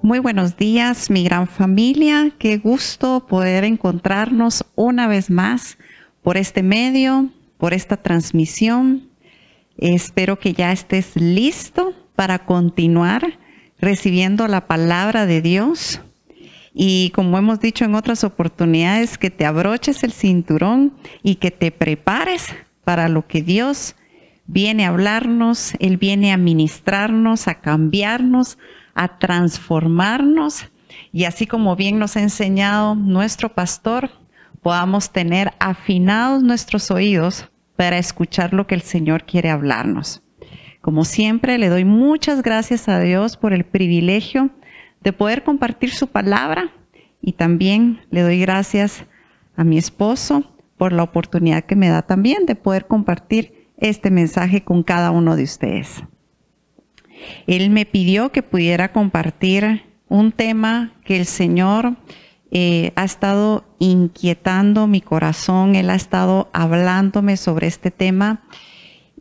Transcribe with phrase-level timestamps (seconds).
[0.00, 2.30] Muy buenos días, mi gran familia.
[2.38, 5.76] Qué gusto poder encontrarnos una vez más
[6.22, 9.08] por este medio, por esta transmisión.
[9.76, 13.38] Espero que ya estés listo para continuar
[13.80, 16.00] recibiendo la palabra de Dios.
[16.72, 20.94] Y como hemos dicho en otras oportunidades, que te abroches el cinturón
[21.24, 22.46] y que te prepares
[22.84, 23.96] para lo que Dios
[24.46, 28.58] viene a hablarnos, Él viene a ministrarnos, a cambiarnos,
[28.98, 30.66] a transformarnos
[31.12, 34.10] y así como bien nos ha enseñado nuestro pastor,
[34.60, 40.22] podamos tener afinados nuestros oídos para escuchar lo que el Señor quiere hablarnos.
[40.80, 44.50] Como siempre, le doy muchas gracias a Dios por el privilegio
[45.00, 46.72] de poder compartir su palabra
[47.22, 49.04] y también le doy gracias
[49.56, 54.64] a mi esposo por la oportunidad que me da también de poder compartir este mensaje
[54.64, 56.02] con cada uno de ustedes.
[57.46, 61.96] Él me pidió que pudiera compartir un tema que el Señor
[62.50, 68.42] eh, ha estado inquietando mi corazón, Él ha estado hablándome sobre este tema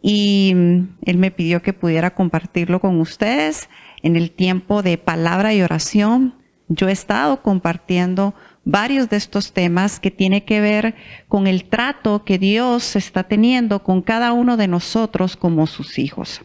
[0.01, 3.69] y mm, Él me pidió que pudiera compartirlo con ustedes
[4.01, 6.35] en el tiempo de palabra y oración.
[6.69, 10.95] Yo he estado compartiendo varios de estos temas que tiene que ver
[11.27, 16.41] con el trato que Dios está teniendo con cada uno de nosotros como sus hijos.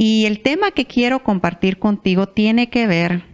[0.00, 3.24] Y el tema que quiero compartir contigo tiene que ver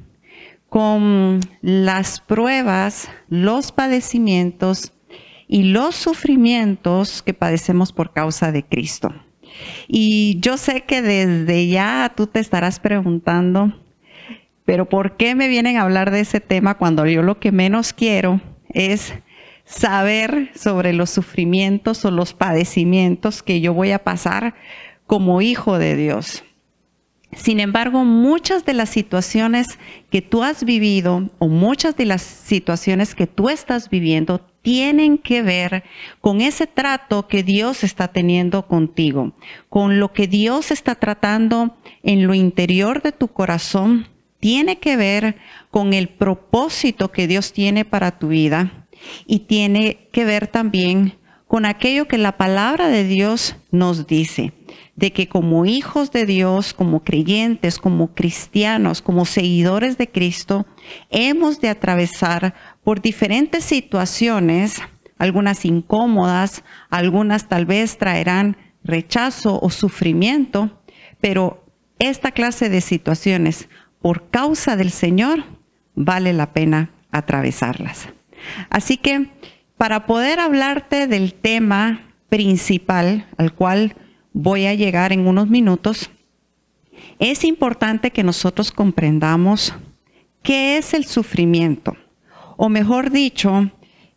[0.71, 4.95] con las pruebas, los padecimientos
[5.47, 9.13] y los sufrimientos que padecemos por causa de Cristo.
[9.89, 13.79] Y yo sé que desde ya tú te estarás preguntando,
[14.65, 17.93] pero ¿por qué me vienen a hablar de ese tema cuando yo lo que menos
[17.93, 19.13] quiero es
[19.67, 24.55] saber sobre los sufrimientos o los padecimientos que yo voy a pasar
[25.07, 26.43] como hijo de Dios.
[27.37, 29.79] Sin embargo, muchas de las situaciones
[30.11, 35.43] que tú has vivido o muchas de las situaciones que tú estás viviendo tienen que
[35.43, 35.85] ver
[36.21, 39.35] con ese trato que Dios está teniendo contigo,
[39.69, 44.09] con lo que Dios está tratando en lo interior de tu corazón,
[44.41, 45.37] tiene que ver
[45.71, 48.87] con el propósito que Dios tiene para tu vida
[49.27, 54.53] y tiene que ver también con aquello que la palabra de Dios nos dice
[54.97, 60.67] de que como hijos de Dios, como creyentes, como cristianos, como seguidores de Cristo,
[61.11, 64.81] hemos de atravesar por diferentes situaciones,
[65.19, 70.83] algunas incómodas, algunas tal vez traerán rechazo o sufrimiento,
[71.21, 71.65] pero
[71.99, 73.69] esta clase de situaciones,
[74.01, 75.45] por causa del Señor,
[75.95, 78.09] vale la pena atravesarlas.
[78.69, 79.31] Así que
[79.77, 83.97] para poder hablarte del tema principal al cual
[84.35, 86.11] voy a llegar en unos minutos,
[87.19, 89.73] es importante que nosotros comprendamos
[90.43, 91.97] qué es el sufrimiento,
[92.59, 93.71] o mejor dicho,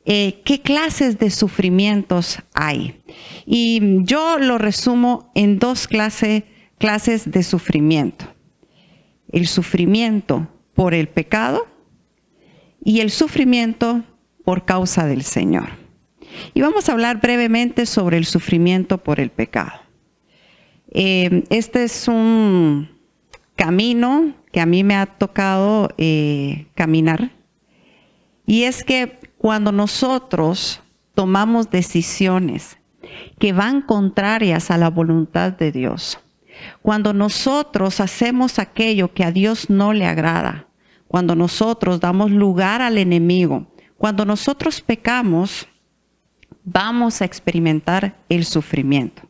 [0.05, 3.01] eh, qué clases de sufrimientos hay.
[3.45, 6.43] Y yo lo resumo en dos clases
[7.31, 8.25] de sufrimiento.
[9.31, 11.67] El sufrimiento por el pecado
[12.83, 14.03] y el sufrimiento
[14.43, 15.69] por causa del Señor.
[16.53, 19.86] Y vamos a hablar brevemente sobre el sufrimiento por el pecado.
[20.91, 22.89] Eh, este es un
[23.55, 27.31] camino que a mí me ha tocado eh, caminar.
[28.45, 30.81] Y es que cuando nosotros
[31.13, 32.77] tomamos decisiones
[33.39, 36.19] que van contrarias a la voluntad de Dios,
[36.81, 40.67] cuando nosotros hacemos aquello que a Dios no le agrada,
[41.07, 43.67] cuando nosotros damos lugar al enemigo,
[43.97, 45.67] cuando nosotros pecamos,
[46.63, 49.23] vamos a experimentar el sufrimiento.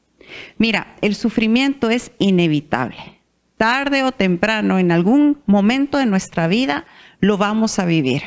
[0.58, 3.22] Mira, el sufrimiento es inevitable.
[3.58, 6.86] Tarde o temprano, en algún momento de nuestra vida,
[7.20, 8.22] lo vamos a vivir.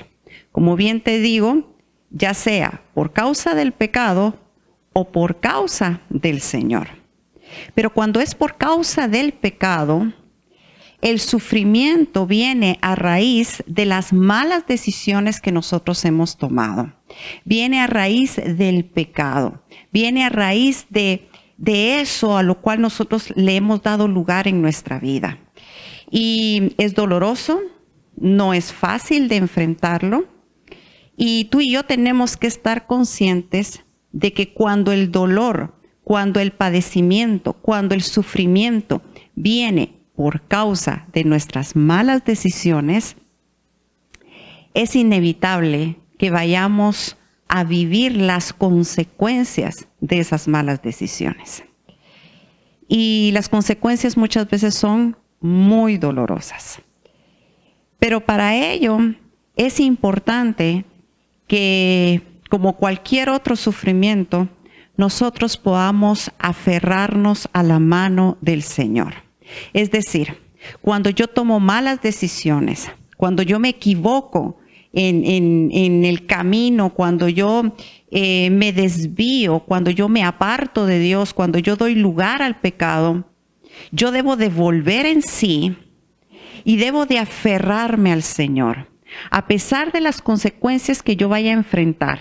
[0.53, 1.77] Como bien te digo,
[2.11, 4.38] ya sea por causa del pecado
[4.93, 6.88] o por causa del Señor.
[7.75, 10.12] Pero cuando es por causa del pecado,
[11.00, 16.93] el sufrimiento viene a raíz de las malas decisiones que nosotros hemos tomado.
[17.44, 19.62] Viene a raíz del pecado.
[19.93, 21.30] Viene a raíz de
[21.61, 25.39] de eso a lo cual nosotros le hemos dado lugar en nuestra vida.
[26.11, 27.61] Y es doloroso,
[28.17, 30.25] no es fácil de enfrentarlo.
[31.17, 36.51] Y tú y yo tenemos que estar conscientes de que cuando el dolor, cuando el
[36.51, 39.03] padecimiento, cuando el sufrimiento
[39.35, 43.17] viene por causa de nuestras malas decisiones,
[44.73, 47.19] es inevitable que vayamos
[47.52, 51.64] a vivir las consecuencias de esas malas decisiones.
[52.87, 56.81] Y las consecuencias muchas veces son muy dolorosas.
[57.99, 58.99] Pero para ello
[59.56, 60.85] es importante
[61.49, 64.49] que, como cualquier otro sufrimiento,
[64.97, 69.14] nosotros podamos aferrarnos a la mano del Señor.
[69.73, 70.38] Es decir,
[70.81, 74.60] cuando yo tomo malas decisiones, cuando yo me equivoco
[74.92, 77.75] en, el camino, cuando yo
[78.10, 83.25] eh, me desvío, cuando yo me aparto de Dios, cuando yo doy lugar al pecado,
[83.92, 85.76] yo debo de volver en sí
[86.64, 88.88] y debo de aferrarme al Señor,
[89.31, 92.20] a pesar de las consecuencias que yo vaya a enfrentar,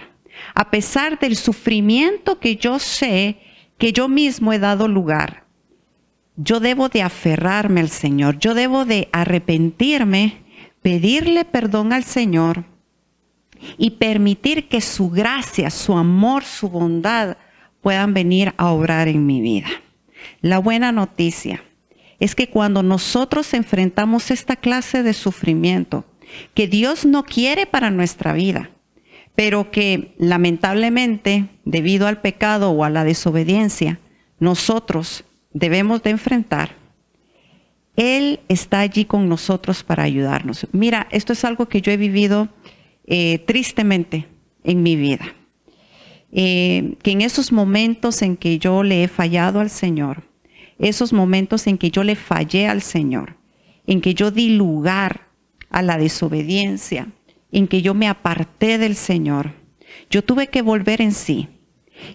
[0.53, 3.37] a pesar del sufrimiento que yo sé
[3.77, 5.45] que yo mismo he dado lugar.
[6.35, 10.43] Yo debo de aferrarme al Señor, yo debo de arrepentirme,
[10.89, 12.63] pedirle perdón al Señor
[13.77, 17.37] y permitir que su gracia, su amor, su bondad
[17.81, 19.67] puedan venir a obrar en mi vida.
[20.41, 21.63] La buena noticia
[22.19, 26.05] es que cuando nosotros enfrentamos esta clase de sufrimiento
[26.55, 28.71] que Dios no quiere para nuestra vida,
[29.35, 33.99] pero que lamentablemente, debido al pecado o a la desobediencia,
[34.39, 36.78] nosotros debemos de enfrentar,
[37.99, 40.65] Él está allí con nosotros para ayudarnos.
[40.71, 42.47] Mira, esto es algo que yo he vivido
[43.05, 44.25] eh, tristemente
[44.63, 45.35] en mi vida.
[46.31, 50.23] Eh, que en esos momentos en que yo le he fallado al Señor,
[50.77, 53.35] esos momentos en que yo le fallé al Señor,
[53.85, 55.27] en que yo di lugar
[55.69, 57.09] a la desobediencia,
[57.51, 59.55] en que yo me aparté del Señor,
[60.09, 61.49] yo tuve que volver en sí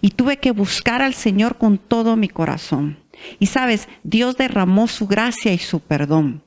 [0.00, 3.03] y tuve que buscar al Señor con todo mi corazón.
[3.38, 6.42] Y sabes, Dios derramó su gracia y su perdón.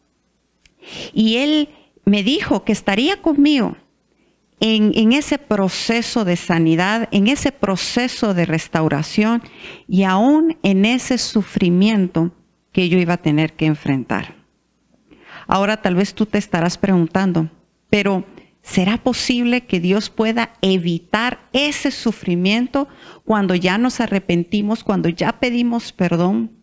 [1.14, 1.70] Y Él
[2.06, 3.76] me dijo que estaría conmigo
[4.60, 9.44] en, ese proceso de sanidad, en ese proceso de restauración
[9.88, 12.32] y aún en ese sufrimiento
[12.72, 14.36] que yo iba a tener que enfrentar.
[15.48, 17.50] Ahora tal vez tú te estarás preguntando,
[17.90, 18.26] pero
[18.62, 22.88] ¿será posible que Dios pueda evitar ese sufrimiento
[23.26, 26.57] cuando ya nos arrepentimos, cuando ya pedimos perdón?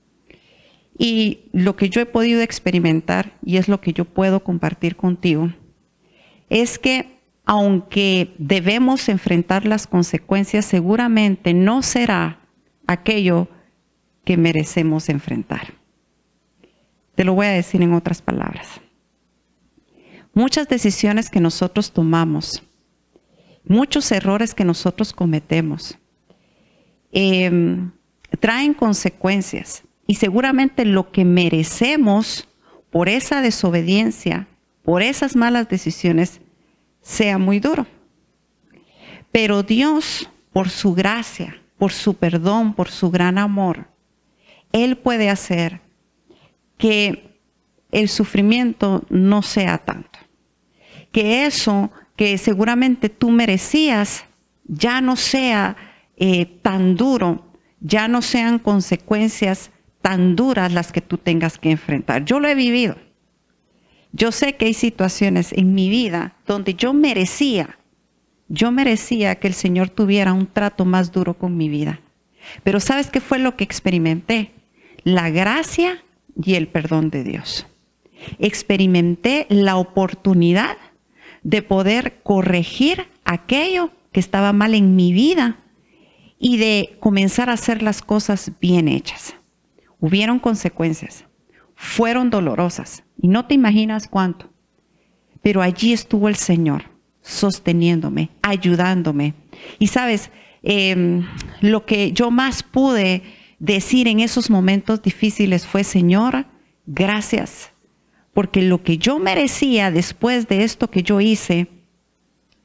[0.96, 5.52] Y lo que yo he podido experimentar, y es lo que yo puedo compartir contigo,
[6.48, 7.14] es que
[7.46, 12.40] aunque debemos enfrentar las consecuencias, seguramente no será
[12.86, 13.48] aquello
[14.24, 15.74] que merecemos enfrentar.
[17.14, 18.80] Te lo voy a decir en otras palabras.
[20.32, 22.62] Muchas decisiones que nosotros tomamos,
[23.64, 25.98] muchos errores que nosotros cometemos,
[27.12, 27.92] em,
[28.40, 32.48] traen consecuencias y seguramente lo que merecemos
[32.90, 34.46] por esa desobediencia,
[34.82, 36.40] por esas malas decisiones,
[37.00, 37.86] sea muy duro.
[39.32, 43.88] Pero Dios, por su gracia, por su perdón, por su gran amor,
[44.72, 45.80] Él puede hacer
[46.78, 47.38] que
[47.90, 50.18] el sufrimiento no sea tanto.
[51.12, 54.24] Que eso que seguramente tú merecías
[54.66, 55.76] ya no sea
[56.16, 57.44] eh, tan duro,
[57.80, 59.70] ya no sean consecuencias
[60.04, 62.26] tan duras las que tú tengas que enfrentar.
[62.26, 62.96] Yo lo he vivido.
[64.12, 67.78] Yo sé que hay situaciones en mi vida donde yo merecía,
[68.48, 72.00] yo merecía que el Señor tuviera un trato más duro con mi vida.
[72.62, 74.52] Pero ¿sabes qué fue lo que experimenté?
[75.04, 76.04] La gracia
[76.36, 77.66] y el perdón de Dios.
[78.38, 80.76] Experimenté la oportunidad
[81.44, 85.60] de poder corregir aquello que estaba mal en mi vida
[86.38, 89.34] y de comenzar a hacer las cosas bien hechas.
[90.04, 91.24] Hubieron consecuencias,
[91.74, 94.50] fueron dolorosas, y no te imaginas cuánto.
[95.40, 96.90] Pero allí estuvo el Señor
[97.22, 99.32] sosteniéndome, ayudándome.
[99.78, 100.30] Y sabes,
[100.62, 101.26] em,
[101.62, 103.22] lo que yo más pude
[103.58, 106.48] decir en esos momentos difíciles fue, Señor,
[106.84, 107.72] gracias,
[108.34, 111.68] porque lo que yo merecía después de esto que yo hice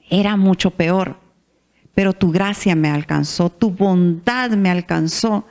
[0.10, 1.22] era mucho peor.
[1.96, 5.46] Pero tu gracia me alcanzó, tu bondad me alcanzó.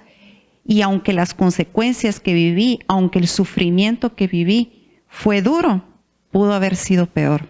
[0.68, 5.82] Y aunque las consecuencias que viví, aunque el sufrimiento que viví, fue duro,
[6.30, 7.48] pudo haber sido peor.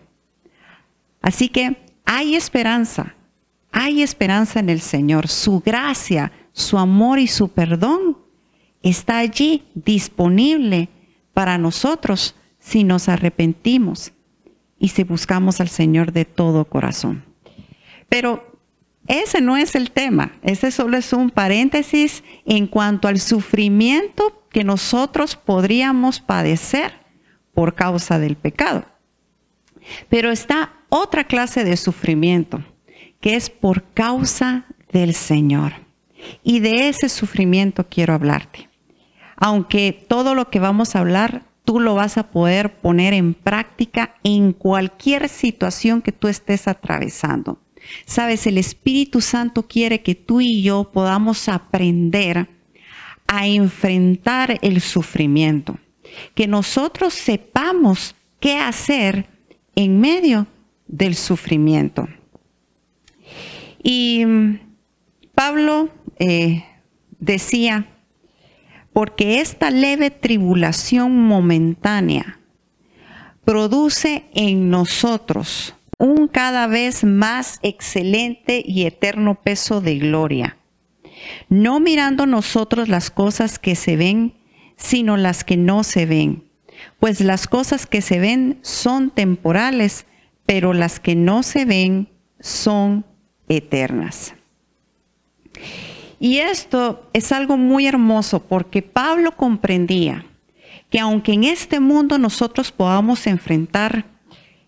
[1.20, 3.16] Así que hay esperanza,
[3.72, 5.26] hay esperanza en el Señor.
[5.26, 8.18] Su gracia, su amor y su perdón
[8.82, 10.88] está allí disponible
[11.34, 14.12] para nosotros si nos arrepentimos
[14.78, 17.24] y si buscamos al Señor de todo corazón.
[18.08, 18.57] Pero
[19.08, 24.64] ese no es el tema, ese solo es un paréntesis en cuanto al sufrimiento que
[24.64, 26.92] nosotros podríamos padecer
[27.54, 28.84] por causa del pecado.
[30.08, 32.62] Pero está otra clase de sufrimiento,
[33.20, 35.72] que es por causa del Señor.
[36.42, 38.68] Y de ese sufrimiento quiero hablarte.
[39.36, 44.14] Aunque todo lo que vamos a hablar tú lo vas a poder poner en práctica
[44.24, 47.58] en cualquier situación que tú estés atravesando.
[48.04, 52.48] Sabes, el Espíritu Santo quiere que tú y yo podamos aprender
[53.26, 55.78] a enfrentar el sufrimiento,
[56.34, 59.26] que nosotros sepamos qué hacer
[59.74, 60.46] en medio
[60.86, 62.08] del sufrimiento.
[63.82, 64.60] Y mm,
[65.34, 66.64] Pablo eh,
[67.20, 67.86] decía,
[68.92, 72.40] porque esta leve tribulación momentánea
[73.44, 80.56] produce en nosotros un cada vez más excelente y eterno peso de gloria,
[81.48, 84.34] no mirando nosotros las cosas que se ven,
[84.76, 86.44] sino las que no se ven,
[87.00, 90.06] pues las cosas que se ven son temporales,
[90.46, 92.08] pero las que no se ven
[92.40, 93.04] son
[93.48, 94.34] eternas.
[96.20, 100.26] Y esto es algo muy hermoso porque Pablo comprendía
[100.90, 104.06] que aunque en este mundo nosotros podamos enfrentar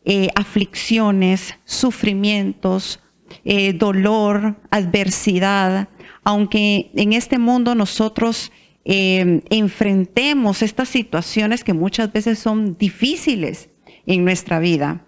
[0.04, 3.00] eh, aflicciones, sufrimientos,
[3.45, 5.88] eh, dolor, adversidad,
[6.25, 8.52] aunque en este mundo nosotros
[8.85, 13.69] eh, enfrentemos estas situaciones que muchas veces son difíciles
[14.07, 15.04] en nuestra vida,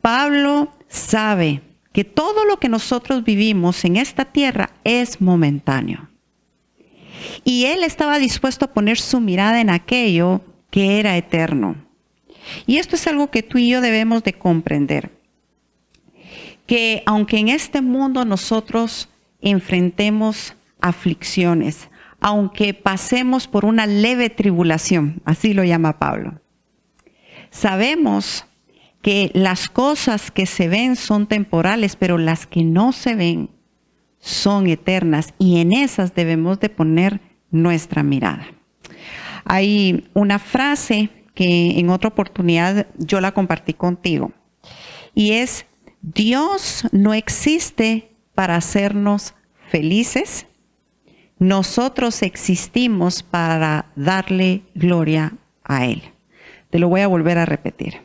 [0.00, 1.62] Pablo sabe
[1.92, 6.08] que todo lo que nosotros vivimos en esta tierra es momentáneo.
[7.44, 10.40] Y él estaba dispuesto a poner su mirada en aquello
[10.70, 11.76] que era eterno.
[12.66, 15.10] Y esto es algo que tú y yo debemos de comprender.
[16.66, 19.08] Que aunque en este mundo nosotros
[19.40, 21.88] enfrentemos aflicciones,
[22.20, 26.40] aunque pasemos por una leve tribulación, así lo llama Pablo,
[27.50, 28.44] sabemos
[29.02, 33.50] que las cosas que se ven son temporales, pero las que no se ven
[34.18, 38.46] son eternas y en esas debemos de poner nuestra mirada.
[39.44, 44.32] Hay una frase que en otra oportunidad yo la compartí contigo
[45.14, 45.66] y es,
[46.02, 49.34] Dios no existe para hacernos
[49.70, 50.46] felices,
[51.38, 56.02] nosotros existimos para darle gloria a Él.
[56.70, 58.00] Te lo voy a volver a repetir.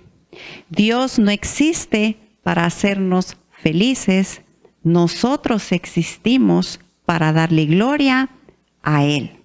[0.69, 4.41] Dios no existe para hacernos felices,
[4.83, 8.29] nosotros existimos para darle gloria
[8.83, 9.39] a Él.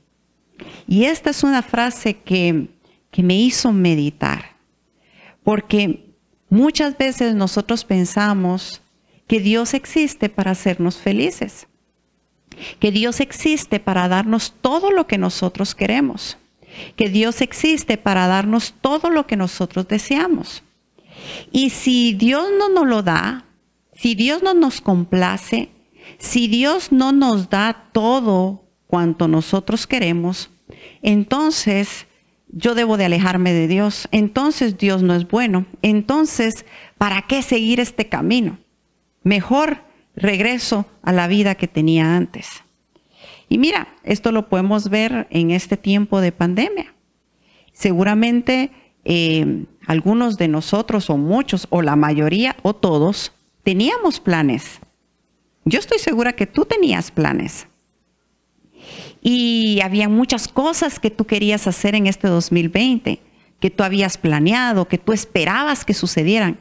[0.86, 2.68] Y esta es una frase que,
[3.10, 4.56] que me hizo meditar,
[5.42, 6.14] porque
[6.48, 8.82] muchas veces nosotros pensamos
[9.26, 11.66] que Dios existe para hacernos felices,
[12.78, 16.38] que Dios existe para darnos todo lo que nosotros queremos,
[16.96, 20.62] que Dios existe para darnos todo lo que nosotros deseamos.
[21.52, 23.44] Y si Dios no nos lo da,
[23.94, 25.70] si Dios no nos complace,
[26.18, 30.50] si Dios no nos da todo cuanto nosotros queremos,
[31.02, 32.06] entonces
[32.52, 34.08] yo debo de alejarme de Dios.
[34.12, 35.66] Entonces Dios no es bueno.
[35.82, 36.64] Entonces,
[36.98, 38.58] ¿para qué seguir este camino?
[39.22, 39.82] Mejor
[40.16, 42.62] regreso a la vida que tenía antes.
[43.48, 46.94] Y mira, esto lo podemos ver en este tiempo de pandemia.
[47.72, 48.70] Seguramente
[49.04, 54.80] eh, algunos de nosotros o muchos o la mayoría o todos teníamos planes.
[55.64, 57.66] Yo estoy segura que tú tenías planes.
[59.22, 63.20] Y había muchas cosas que tú querías hacer en este 2020,
[63.60, 66.58] que tú habías planeado, que tú esperabas que sucedieran.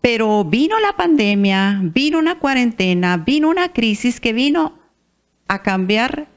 [0.00, 4.78] Pero vino la pandemia, vino una cuarentena, vino una crisis que vino
[5.48, 6.28] a cambiar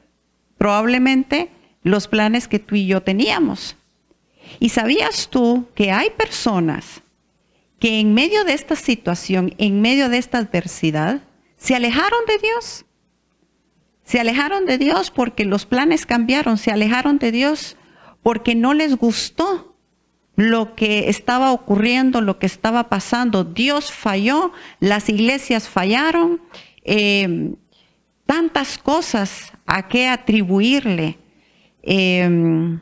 [0.56, 1.50] probablemente
[1.82, 3.76] los planes que tú y yo teníamos.
[4.60, 7.02] ¿Y sabías tú que hay personas
[7.78, 11.22] que en medio de esta situación, en medio de esta adversidad,
[11.56, 12.84] se alejaron de Dios?
[14.08, 17.76] Se alejaron de Dios porque los planes cambiaron, se alejaron de Dios
[18.22, 19.76] porque no les gustó
[20.34, 23.44] lo que estaba ocurriendo, lo que estaba pasando.
[23.44, 26.40] Dios falló, las iglesias fallaron,
[26.84, 27.52] eh,
[28.24, 31.18] tantas cosas a qué atribuirle.
[31.82, 32.78] Eh,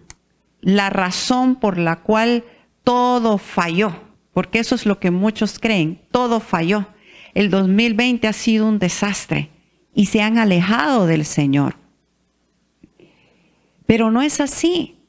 [0.60, 2.44] la razón por la cual
[2.84, 4.00] todo falló,
[4.32, 6.86] porque eso es lo que muchos creen, todo falló.
[7.34, 9.50] El 2020 ha sido un desastre
[9.96, 11.76] y se han alejado del Señor.
[13.86, 15.00] Pero no es así.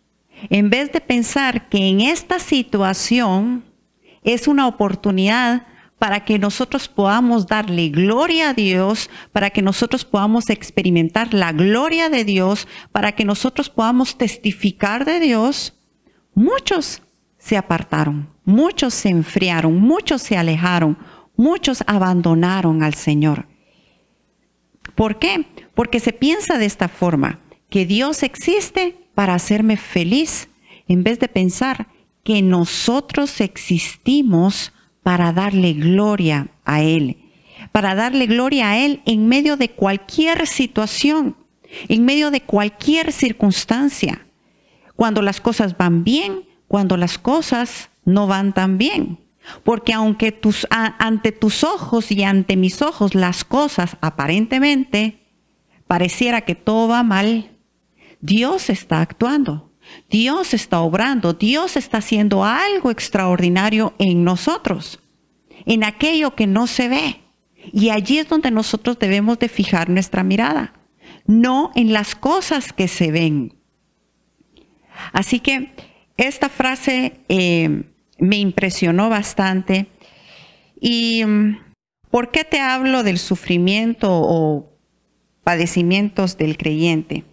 [0.50, 3.66] En vez de pensar que en esta situación
[4.24, 5.68] es una oportunidad
[6.00, 12.08] para que nosotros podamos darle gloria a Dios, para que nosotros podamos experimentar la gloria
[12.10, 15.74] de Dios, para que nosotros podamos testificar de Dios,
[16.34, 17.02] muchos
[17.38, 20.98] se apartaron, muchos se enfriaron, muchos se alejaron,
[21.36, 23.48] muchos abandonaron al Señor.
[24.98, 25.46] ¿Por qué?
[25.76, 27.40] Porque se piensa de esta forma,
[27.70, 30.50] que Dios existe para hacerme feliz,
[30.88, 31.88] en vez de pensar
[32.24, 34.74] que nosotros existimos
[35.04, 37.18] para darle gloria a Él,
[37.72, 41.38] para darle gloria a Él en medio de cualquier situación,
[41.88, 44.26] en medio de cualquier circunstancia,
[44.96, 49.20] cuando las cosas van bien, cuando las cosas no van tan bien.
[49.64, 55.20] Porque aunque tus, ante tus ojos y ante mis ojos las cosas aparentemente
[55.88, 57.52] pareciera que todo va mal,
[58.20, 59.72] Dios está actuando,
[60.10, 65.00] Dios está obrando, Dios está haciendo algo extraordinario en nosotros,
[65.66, 67.22] en aquello que no se ve.
[67.72, 70.74] Y allí es donde nosotros debemos de fijar nuestra mirada,
[71.26, 73.56] no en las cosas que se ven.
[75.12, 75.74] Así que
[76.16, 77.84] esta frase eh,
[78.20, 79.88] me impresionó bastante.
[80.80, 81.60] ¿Y mm,
[82.10, 84.72] por qué te hablo del sufrimiento o
[85.44, 87.24] padecimientos del creyente?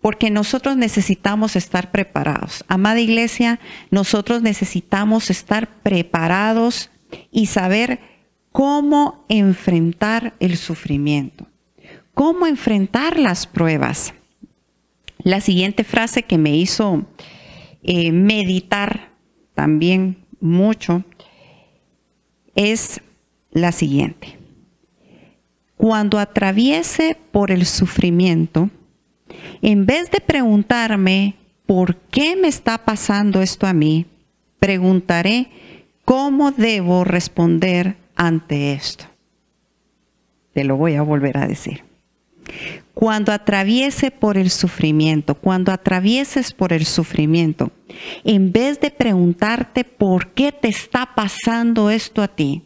[0.00, 2.64] Porque nosotros necesitamos estar preparados.
[2.68, 3.58] Amada iglesia,
[3.90, 6.90] nosotros necesitamos estar preparados
[7.30, 8.00] y saber
[8.52, 11.46] cómo enfrentar el sufrimiento,
[12.14, 14.14] cómo enfrentar las pruebas.
[15.18, 17.06] La siguiente frase que me hizo
[17.82, 19.12] eh, meditar
[19.58, 21.02] también mucho
[22.54, 23.00] es
[23.50, 24.38] la siguiente.
[25.76, 28.70] Cuando atraviese por el sufrimiento,
[29.60, 31.34] en vez de preguntarme
[31.66, 34.06] por qué me está pasando esto a mí,
[34.60, 35.50] preguntaré
[36.04, 39.06] cómo debo responder ante esto.
[40.52, 41.82] Te lo voy a volver a decir.
[42.98, 47.70] Cuando atraviese por el sufrimiento, cuando atravieses por el sufrimiento,
[48.24, 52.64] en vez de preguntarte por qué te está pasando esto a ti,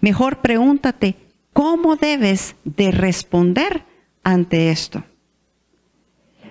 [0.00, 1.14] mejor pregúntate
[1.52, 3.84] cómo debes de responder
[4.24, 5.04] ante esto.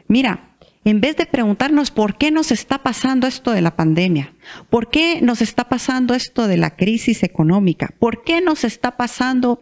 [0.08, 4.34] Mira, en vez de preguntarnos por qué nos está pasando esto de la pandemia,
[4.70, 9.62] por qué nos está pasando esto de la crisis económica, por qué nos está pasando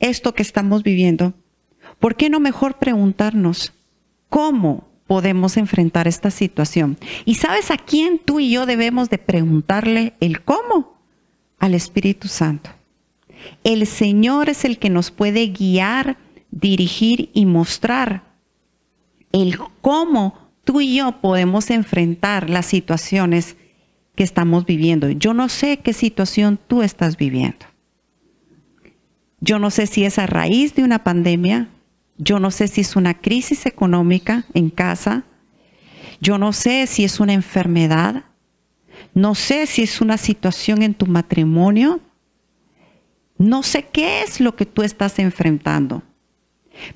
[0.00, 1.32] esto que estamos viviendo,
[1.98, 3.72] ¿por qué no mejor preguntarnos
[4.28, 6.98] cómo podemos enfrentar esta situación?
[7.24, 10.98] ¿Y sabes a quién tú y yo debemos de preguntarle el cómo?
[11.58, 12.70] Al Espíritu Santo.
[13.64, 16.18] El Señor es el que nos puede guiar,
[16.50, 18.22] dirigir y mostrar
[19.32, 23.56] el cómo tú y yo podemos enfrentar las situaciones
[24.14, 25.10] que estamos viviendo.
[25.10, 27.66] Yo no sé qué situación tú estás viviendo.
[29.40, 31.68] Yo no sé si es a raíz de una pandemia,
[32.18, 35.22] yo no sé si es una crisis económica en casa.
[36.20, 38.24] Yo no sé si es una enfermedad.
[39.14, 42.00] No sé si es una situación en tu matrimonio.
[43.38, 46.02] No sé qué es lo que tú estás enfrentando.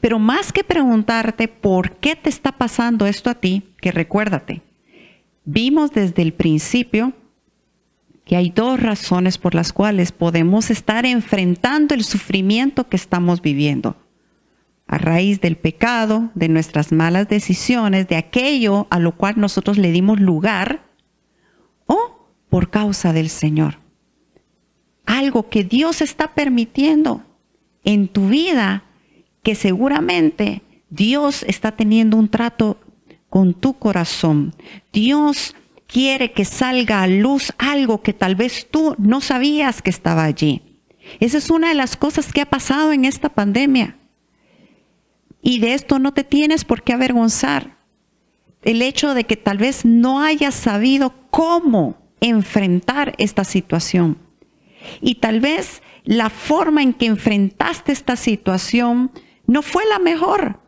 [0.00, 4.62] Pero más que preguntarte por qué te está pasando esto a ti, que recuérdate,
[5.44, 7.12] vimos desde el principio
[8.24, 13.96] que hay dos razones por las cuales podemos estar enfrentando el sufrimiento que estamos viviendo
[14.86, 19.90] a raíz del pecado, de nuestras malas decisiones, de aquello a lo cual nosotros le
[19.90, 20.84] dimos lugar,
[21.86, 23.78] o por causa del Señor.
[25.06, 27.22] Algo que Dios está permitiendo
[27.84, 28.84] en tu vida,
[29.42, 32.78] que seguramente Dios está teniendo un trato
[33.28, 34.54] con tu corazón.
[34.92, 40.24] Dios quiere que salga a luz algo que tal vez tú no sabías que estaba
[40.24, 40.62] allí.
[41.20, 43.96] Esa es una de las cosas que ha pasado en esta pandemia.
[45.42, 47.76] Y de esto no te tienes por qué avergonzar.
[48.62, 54.18] El hecho de que tal vez no hayas sabido cómo enfrentar esta situación.
[55.00, 59.10] Y tal vez la forma en que enfrentaste esta situación
[59.46, 60.60] no fue la mejor.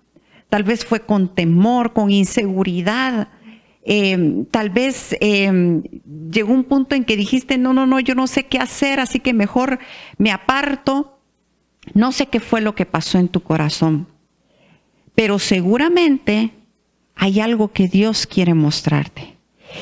[0.49, 3.29] Tal vez fue con temor, con inseguridad.
[3.85, 5.83] Em, tal vez em,
[6.31, 9.21] llegó un punto en que dijiste, no, no, no, yo no sé qué hacer, así
[9.21, 9.79] que mejor
[10.19, 11.19] me aparto.
[11.93, 14.09] No sé qué fue lo que pasó en tu corazón.
[15.15, 16.51] Pero seguramente
[17.15, 19.37] hay algo que Dios quiere mostrarte.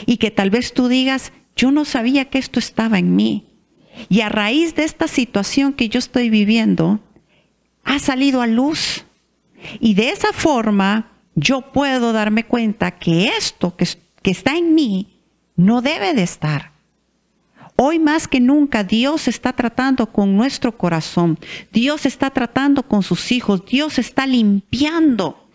[0.06, 3.46] Y que tal vez tú digas, yo no sabía que esto estaba en mí.
[4.08, 7.00] Y a raíz de esta situación que yo estoy viviendo,
[7.84, 9.04] ha salido a luz.
[9.80, 13.86] Y de esa forma yo puedo darme cuenta que esto que,
[14.22, 15.20] que está en mí
[15.56, 16.71] no debe de estar.
[17.76, 21.38] Hoy más que nunca Dios está tratando con nuestro corazón,
[21.72, 25.48] Dios está tratando con sus hijos, Dios está limpiando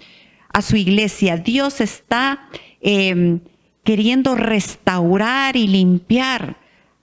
[0.51, 2.49] a su iglesia, Dios está
[2.81, 3.39] em,
[3.83, 6.57] queriendo restaurar y limpiar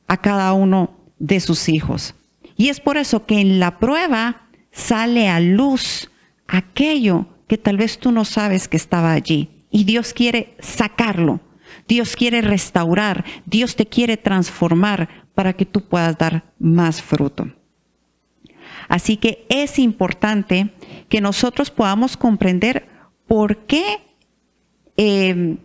[0.09, 2.14] a cada uno de sus hijos.
[2.57, 6.11] Y es por eso que en la prueba sale a luz
[6.46, 9.50] aquello que tal vez tú no sabes que estaba allí.
[9.70, 11.40] Y Dios quiere sacarlo.
[11.88, 17.48] Dios quiere restaurar, Dios te quiere transformar para que tú puedas dar más fruto.
[18.88, 20.70] Así que es importante
[21.08, 22.87] que nosotros podamos comprender
[23.26, 24.00] por qué
[24.96, 25.58] em,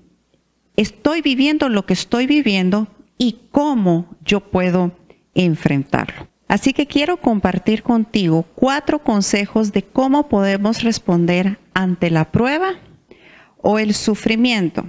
[0.75, 4.91] estoy viviendo lo que estoy viviendo y cómo yo puedo
[5.33, 6.27] enfrentarlo.
[6.47, 12.73] Así que quiero compartir contigo cuatro consejos de cómo podemos responder ante la prueba
[13.57, 14.85] o el sufrimiento.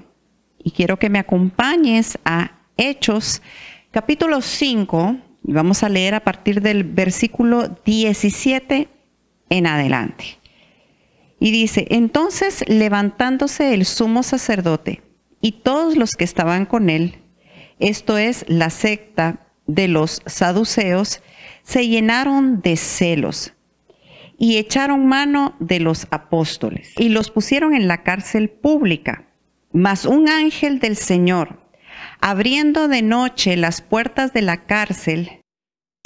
[0.63, 3.41] Y quiero que me acompañes a Hechos
[3.91, 8.89] capítulo 5 y vamos a leer a partir del versículo 17
[9.49, 10.39] en adelante.
[11.39, 15.03] Y dice, entonces levantándose el sumo sacerdote
[15.41, 17.17] y todos los que estaban con él,
[17.79, 21.23] esto es la secta de los saduceos,
[21.63, 23.55] se llenaron de celos
[24.37, 29.30] y echaron mano de los apóstoles y los pusieron en la cárcel pública.
[29.73, 31.61] Mas un ángel del Señor,
[32.21, 35.43] abriendo de noche las puertas de la cárcel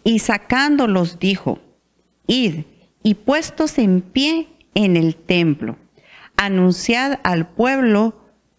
[0.02, 1.60] y sacándolos, dijo,
[2.26, 2.64] Id
[3.02, 5.76] y puestos en pie en el templo,
[6.36, 8.14] anunciad al pueblo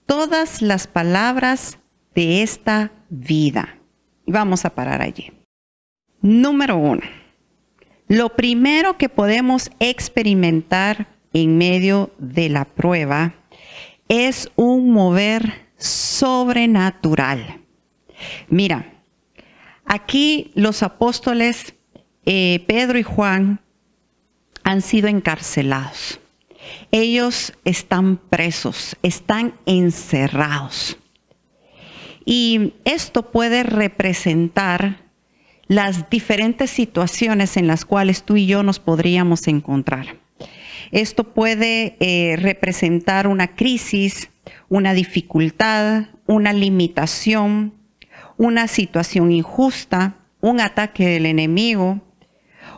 [0.05, 1.79] todas las palabras
[2.15, 3.77] de esta vida.
[4.25, 5.31] Y vamos a parar allí.
[6.21, 7.01] Número uno,
[8.07, 13.35] lo primero que podemos experimentar en medio de la prueba
[14.07, 17.61] es un mover sobrenatural.
[18.49, 18.93] Mira,
[19.85, 21.75] aquí los apóstoles
[22.25, 23.61] eh, Pedro y Juan
[24.63, 26.19] han sido encarcelados.
[26.91, 30.97] Ellos están presos, están encerrados.
[32.25, 35.05] Y esto puede representar
[35.67, 40.24] las diferentes situaciones en las cuales tú y yo nos podríamos encontrar.
[40.91, 44.29] Esto puede eh, representar una crisis,
[44.69, 47.73] una dificultad, una limitación,
[48.37, 52.01] una situación injusta, un ataque del enemigo,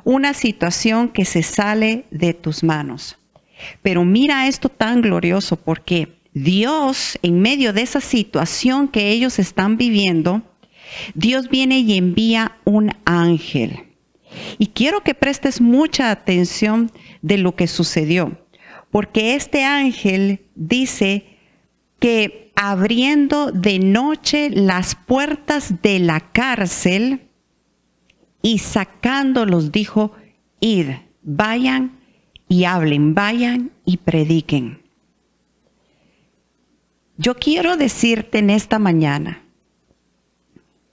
[0.03, 3.17] una situación que se sale de tus manos.
[3.81, 9.77] Pero mira esto tan glorioso porque Dios, en medio de esa situación que ellos están
[9.77, 10.43] viviendo,
[11.15, 13.86] Dios viene y envía un ángel.
[14.57, 18.45] Y quiero que prestes mucha atención de lo que sucedió,
[18.91, 21.25] porque este ángel dice
[21.99, 27.29] que abriendo de noche las puertas de la cárcel
[28.41, 30.11] y sacándolos dijo,
[30.59, 30.89] id,
[31.21, 31.99] vayan
[32.47, 34.81] y hablen, vayan y prediquen.
[37.17, 39.43] Yo quiero decirte en esta mañana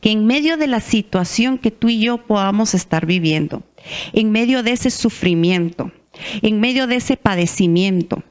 [0.05, 3.62] que en medio de la situación que tú y yo podamos estar viviendo,
[4.12, 5.93] en medio de ese sufrimiento,
[6.43, 8.23] en medio de ese padecimiento,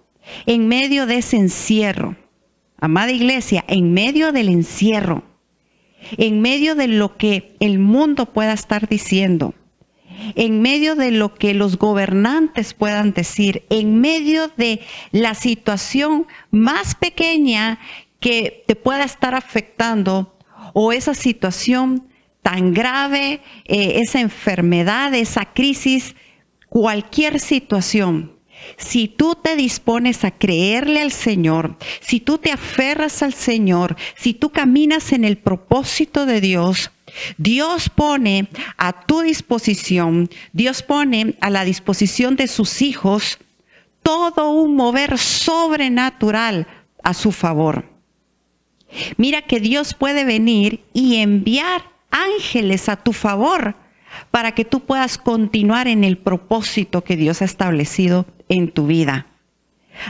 [0.45, 2.15] en medio de ese encierro,
[2.77, 5.23] amada iglesia, en medio del encierro,
[6.17, 9.55] en medio de lo que el mundo pueda estar diciendo,
[10.35, 14.79] en medio de lo que los gobernantes puedan decir, en medio de
[15.11, 17.79] la situación más pequeña
[18.19, 20.32] que te pueda estar afectando
[20.73, 22.07] o esa situación
[22.41, 26.15] tan grave, eh, esa enfermedad, esa crisis,
[26.69, 28.33] cualquier situación,
[28.77, 34.33] si tú te dispones a creerle al Señor, si tú te aferras al Señor, si
[34.33, 36.91] tú caminas en el propósito de Dios,
[37.37, 43.39] Dios pone a tu disposición, Dios pone a la disposición de sus hijos
[44.01, 46.67] todo un mover sobrenatural
[47.03, 47.92] a su favor.
[49.17, 53.75] Mira que Dios puede venir y enviar ángeles a tu favor
[54.31, 59.27] para que tú puedas continuar en el propósito que Dios ha establecido en tu vida.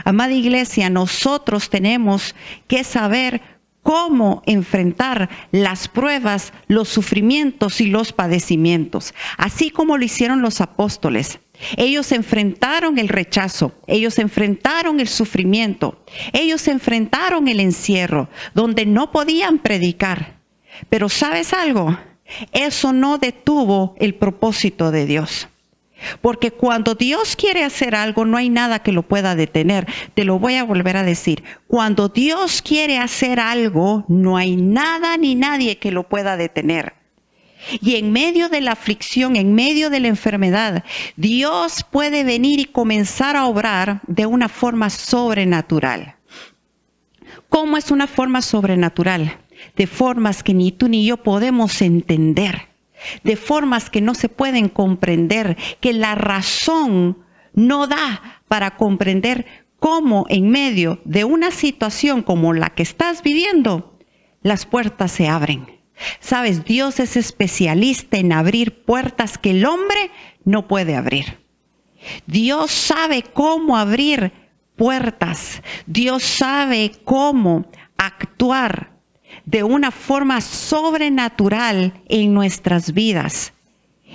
[0.04, 2.34] Amada iglesia, nosotros tenemos
[2.66, 3.42] que saber
[3.82, 11.38] cómo enfrentar las pruebas, los sufrimientos y los padecimientos, así como lo hicieron los apóstoles.
[11.76, 19.58] Ellos enfrentaron el rechazo, ellos enfrentaron el sufrimiento, ellos enfrentaron el encierro, donde no podían
[19.58, 20.34] predicar.
[20.90, 21.96] Pero ¿sabes algo?
[22.52, 25.48] Eso no detuvo el propósito de Dios.
[26.20, 29.86] Porque cuando Dios quiere hacer algo, no hay nada que lo pueda detener.
[30.14, 31.44] Te lo voy a volver a decir.
[31.66, 36.94] Cuando Dios quiere hacer algo, no hay nada ni nadie que lo pueda detener.
[37.80, 40.84] Y en medio de la aflicción, en medio de la enfermedad,
[41.16, 46.16] Dios puede venir y comenzar a obrar de una forma sobrenatural.
[47.48, 49.38] ¿Cómo es una forma sobrenatural?
[49.76, 52.74] De formas que ni tú ni yo podemos entender
[53.22, 57.18] de formas que no se pueden comprender, que la razón
[57.54, 59.46] no da para comprender
[59.78, 63.98] cómo en medio de una situación como la que estás viviendo,
[64.42, 65.73] las puertas se abren.
[66.20, 70.10] Sabes, Dios es especialista en abrir puertas que el hombre
[70.44, 71.38] no puede abrir.
[72.26, 74.32] Dios sabe cómo abrir
[74.76, 75.62] puertas.
[75.86, 77.64] Dios sabe cómo
[77.96, 78.90] actuar
[79.44, 83.52] de una forma sobrenatural en nuestras vidas.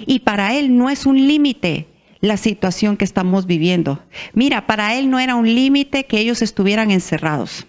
[0.05, 1.87] Y para Él no es un límite
[2.21, 4.03] la situación que estamos viviendo.
[4.33, 7.65] Mira, para Él no era un límite que ellos estuvieran encerrados.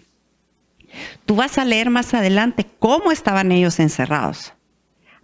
[1.27, 4.53] Tú vas a leer más adelante cómo estaban ellos encerrados.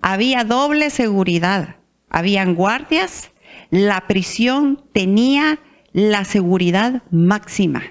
[0.00, 1.76] Había doble seguridad.
[2.10, 3.30] Habían guardias.
[3.70, 5.58] La prisión tenía
[5.92, 7.82] la seguridad máxima.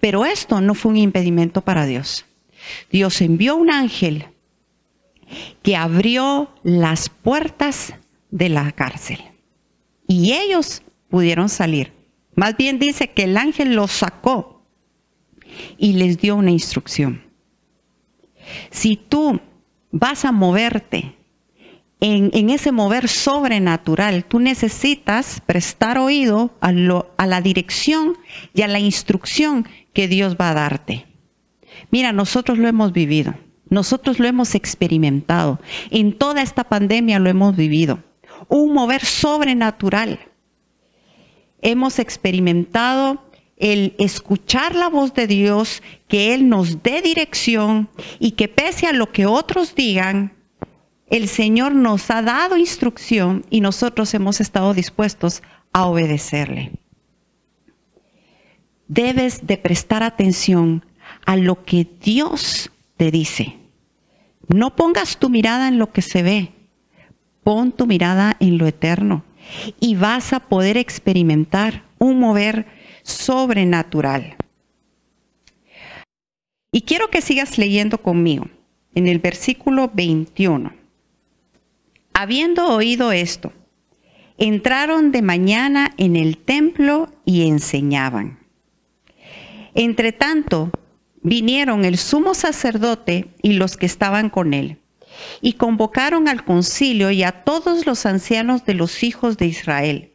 [0.00, 2.24] Pero esto no fue un impedimento para Dios.
[2.90, 4.26] Dios envió un ángel
[5.62, 7.94] que abrió las puertas
[8.30, 9.20] de la cárcel.
[10.06, 11.92] Y ellos pudieron salir.
[12.34, 14.59] Más bien dice que el ángel los sacó
[15.78, 17.22] y les dio una instrucción.
[18.70, 19.40] Si tú
[19.90, 21.16] vas a moverte
[22.00, 26.72] en, ese mover sobrenatural, tú necesitas prestar oído a,
[27.16, 28.16] a la dirección
[28.54, 31.06] y a la instrucción que Dios va a darte.
[31.90, 33.34] Mira, nosotros lo hemos vivido,
[33.68, 38.02] nosotros lo hemos experimentado, en toda esta pandemia lo hemos vivido,
[38.48, 40.18] un mover sobrenatural.
[41.62, 43.29] Hemos experimentado
[43.60, 48.92] el escuchar la voz de Dios, que Él nos dé dirección y que pese a
[48.92, 50.32] lo que otros digan,
[51.10, 55.42] el Señor nos ha dado instrucción y nosotros hemos estado dispuestos
[55.72, 56.72] a obedecerle.
[58.88, 60.84] Debes de prestar atención
[61.26, 63.56] a lo que Dios te dice.
[64.48, 66.52] No pongas tu mirada en lo que se ve,
[67.44, 69.22] pon tu mirada en lo eterno
[69.78, 72.66] y vas a poder experimentar un mover
[73.10, 74.36] sobrenatural.
[76.72, 78.46] Y quiero que sigas leyendo conmigo
[78.94, 80.72] en el versículo 21.
[82.12, 83.52] Habiendo oído esto,
[84.38, 88.38] entraron de mañana en el templo y enseñaban.
[89.74, 90.70] Entre tanto,
[91.22, 94.78] vinieron el sumo sacerdote y los que estaban con él,
[95.40, 100.12] y convocaron al concilio y a todos los ancianos de los hijos de Israel,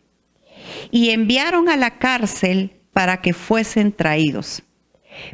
[0.91, 4.63] y enviaron a la cárcel para que fuesen traídos.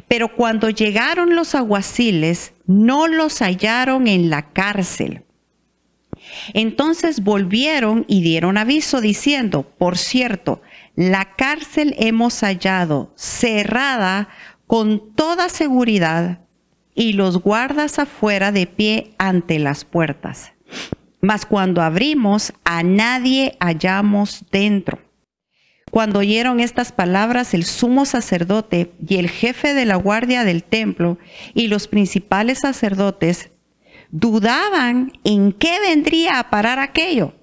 [0.08, 5.22] Pero cuando llegaron los aguaciles, no los hallaron en la cárcel.
[6.54, 10.60] Entonces volvieron y dieron aviso diciendo, por cierto,
[10.96, 14.28] la cárcel hemos hallado cerrada
[14.66, 16.40] con toda seguridad
[16.96, 20.52] y los guardas afuera de pie ante las puertas.
[21.20, 25.11] Mas cuando abrimos, a nadie hallamos dentro.
[25.92, 31.18] Cuando oyeron estas palabras, el sumo sacerdote y el jefe de la guardia del templo
[31.52, 33.50] y los principales sacerdotes
[34.10, 37.34] dudaban en qué vendría a parar aquello.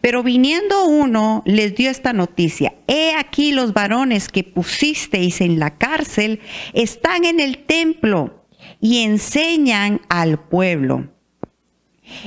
[0.00, 2.72] Pero viniendo uno, les dio esta noticia.
[2.86, 6.38] He aquí los varones que pusisteis en la cárcel
[6.74, 8.46] están en el templo
[8.80, 11.08] y enseñan al pueblo.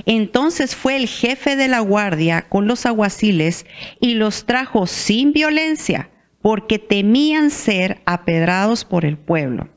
[0.06, 3.66] Entonces fue el jefe de la guardia con los aguaciles
[4.00, 6.10] y los trajo sin violencia,
[6.42, 9.70] porque temían ser apedrados por el pueblo.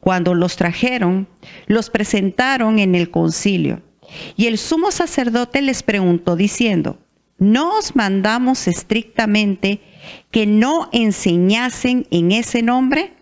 [0.00, 1.28] Cuando los trajeron,
[1.66, 3.82] los presentaron en el concilio.
[4.36, 6.98] Y el sumo sacerdote les preguntó diciendo,
[7.38, 9.82] ¿no os mandamos estrictamente
[10.30, 13.12] que no enseñasen en ese nombre?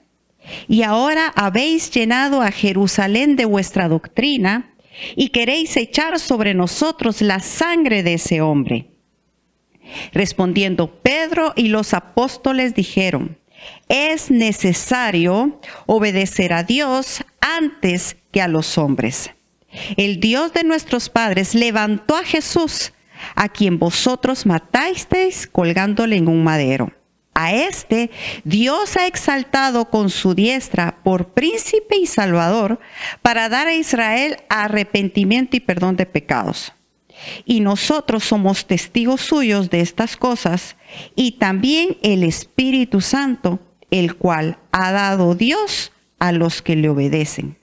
[0.68, 4.75] Y ahora habéis llenado a Jerusalén de vuestra doctrina
[5.14, 8.90] y queréis echar sobre nosotros la sangre de ese hombre.
[10.12, 13.38] Respondiendo Pedro y los apóstoles dijeron,
[13.88, 19.30] es necesario obedecer a Dios antes que a los hombres.
[19.96, 22.92] El Dios de nuestros padres levantó a Jesús,
[23.34, 26.92] a quien vosotros matasteis colgándole en un madero.
[27.38, 28.10] A este
[28.44, 32.80] Dios ha exaltado con su diestra por príncipe y salvador
[33.20, 36.72] para dar a Israel arrepentimiento y perdón de pecados.
[37.44, 40.76] Y nosotros somos testigos suyos de estas cosas
[41.14, 47.58] y también el Espíritu Santo, el cual ha dado Dios a los que le obedecen.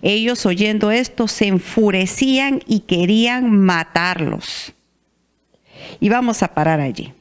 [0.00, 4.72] Ellos oyendo esto se enfurecían y querían matarlos.
[6.00, 7.12] Y vamos a parar allí.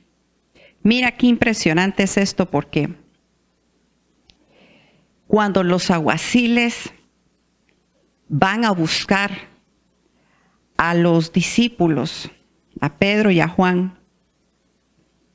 [0.90, 2.90] Mira qué impresionante es esto porque
[5.28, 6.92] cuando los aguaciles
[8.28, 9.30] van a buscar
[10.78, 12.32] a los discípulos,
[12.82, 14.00] a Pedro y a Juan,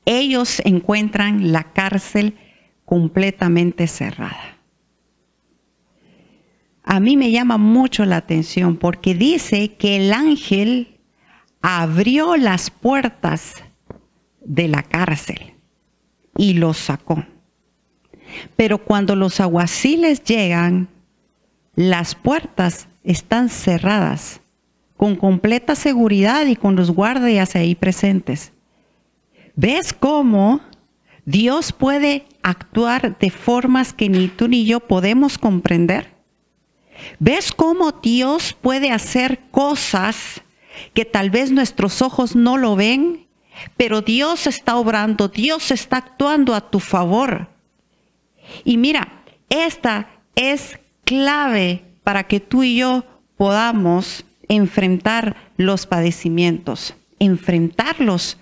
[0.03, 2.37] ellos encuentran la cárcel
[2.83, 4.57] completamente cerrada.
[6.83, 10.99] a mí me llama mucho la atención porque dice que el ángel
[11.61, 13.64] abrió las puertas
[14.45, 15.53] de la cárcel
[16.37, 17.25] y los sacó.
[18.55, 20.87] Pero cuando los aguaciles llegan,
[21.75, 24.41] las puertas están cerradas
[24.97, 28.53] con completa seguridad y con los guardias ahí presentes.
[29.55, 30.61] ¿Ves cómo
[31.25, 36.13] Dios puede actuar de formas que ni tú ni yo podemos comprender?
[37.19, 40.41] ¿Ves cómo Dios puede hacer cosas
[40.93, 43.24] que tal vez nuestros ojos no lo ven?
[43.77, 47.49] Pero Dios está obrando, Dios está actuando a tu favor.
[48.63, 53.03] Y mira, esta es clave para que tú y yo
[53.37, 58.37] podamos enfrentar los padecimientos, enfrentarlos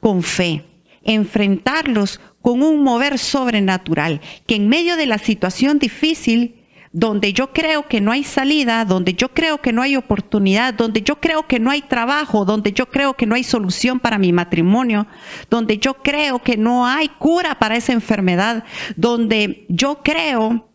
[0.00, 0.64] con fe,
[1.02, 6.61] enfrentarlos con un mover sobrenatural, que en medio de la situación difícil
[6.92, 11.00] donde yo creo que no hay salida, donde yo creo que no hay oportunidad, donde
[11.00, 14.32] yo creo que no hay trabajo, donde yo creo que no hay solución para mi
[14.32, 15.06] matrimonio,
[15.48, 20.68] donde yo creo que no hay cura para esa enfermedad, donde yo creo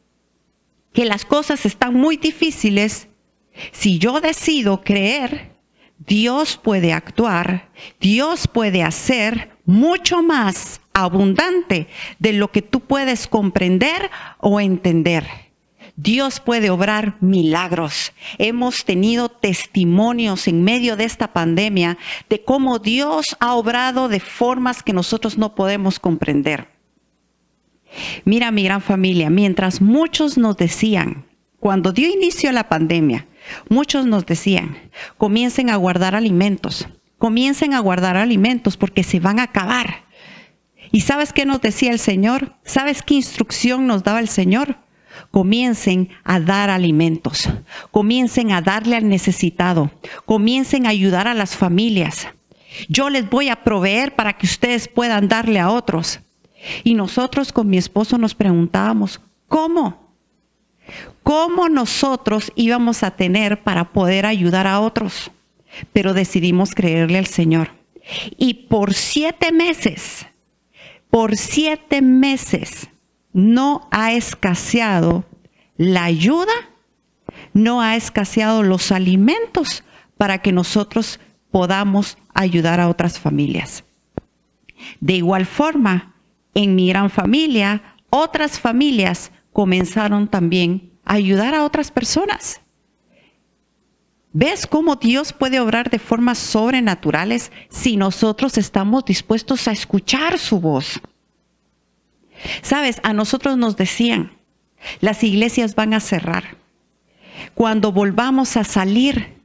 [0.92, 3.08] que las cosas están muy difíciles,
[3.72, 5.56] si yo decido creer,
[6.00, 14.10] Dios puede actuar, Dios puede hacer mucho más abundante de lo que tú puedes comprender
[14.40, 15.47] o entender.
[16.00, 18.14] Dios puede obrar milagros.
[18.38, 21.98] Hemos tenido testimonios en medio de esta pandemia
[22.30, 26.68] de cómo Dios ha obrado de formas que nosotros no podemos comprender.
[28.26, 31.26] Mira mi gran familia, mientras muchos nos decían,
[31.60, 33.26] cuando dio inicio a la pandemia,
[33.68, 34.78] muchos nos decían,
[35.18, 40.06] comiencen a guardar alimentos, comiencen a guardar alimentos porque se van a acabar.
[40.92, 42.54] ¿Y sabes qué nos decía el Señor?
[42.64, 44.78] ¿Sabes qué instrucción nos daba el Señor?
[45.32, 47.50] Comiencen a dar alimentos,
[47.92, 49.92] comiencen a darle al necesitado,
[50.26, 52.28] comiencen a ayudar a las familias.
[52.90, 56.20] Yo les voy a proveer para que ustedes puedan darle a otros.
[56.84, 60.14] Y nosotros con mi esposo nos preguntábamos, ¿cómo?
[61.24, 65.32] ¿Cómo nosotros íbamos a tener para poder ayudar a otros?
[65.94, 67.72] Pero decidimos creerle al Señor.
[68.38, 70.26] Y por siete meses,
[71.10, 72.90] por siete meses,
[73.38, 75.24] no ha escaseado
[75.78, 76.52] la ayuda,
[77.54, 79.84] no ha escaseado los alimentos
[80.18, 81.20] para que nosotros
[81.52, 83.84] podamos ayudar a otras familias.
[85.02, 86.16] De igual forma,
[86.56, 92.62] en mi gran familia, otras familias comenzaron también a ayudar a otras personas.
[94.34, 100.60] ¿Ves cómo Dios puede obrar de formas sobrenaturales si nosotros estamos dispuestos a escuchar su
[100.60, 101.00] voz?
[102.62, 104.32] Sabes, a nosotros nos decían,
[105.02, 106.58] las iglesias van a cerrar.
[107.54, 109.42] Cuando volvamos a salir,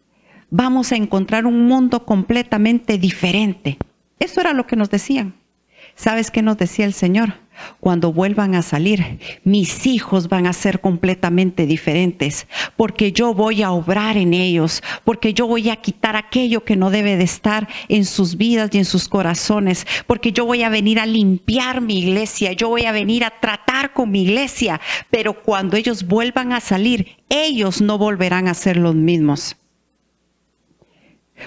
[0.51, 3.79] vamos a encontrar un mundo completamente diferente.
[4.19, 5.35] Eso era lo que nos decían.
[5.95, 7.35] ¿Sabes qué nos decía el Señor?
[7.81, 13.73] Cuando vuelvan a salir, mis hijos van a ser completamente diferentes, porque yo voy a
[13.73, 18.05] obrar en ellos, porque yo voy a quitar aquello que no debe de estar en
[18.05, 22.53] sus vidas y en sus corazones, porque yo voy a venir a limpiar mi iglesia,
[22.53, 27.17] yo voy a venir a tratar con mi iglesia, pero cuando ellos vuelvan a salir,
[27.29, 29.57] ellos no volverán a ser los mismos.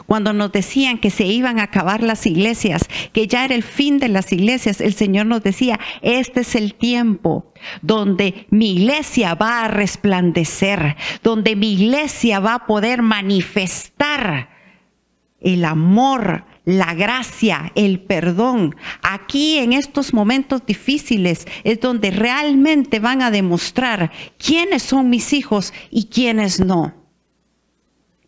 [0.06, 4.00] Cuando nos decían que se iban a acabar las iglesias, que ya era el fin
[4.00, 9.66] de las iglesias, el Señor nos decía, este es el tiempo donde mi iglesia va
[9.66, 14.50] a resplandecer, donde mi iglesia va a poder manifestar
[15.40, 18.76] el amor, la gracia, el perdón.
[19.04, 25.74] Aquí en estos momentos difíciles es donde realmente van a demostrar quiénes son mis hijos
[25.92, 27.05] y quiénes no.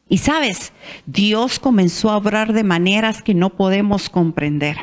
[0.10, 0.72] Y sabes,
[1.06, 4.78] Dios comenzó a obrar de maneras que no podemos comprender.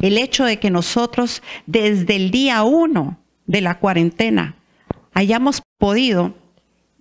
[0.00, 4.56] El hecho de que nosotros desde el día uno de la cuarentena
[5.12, 6.34] hayamos podido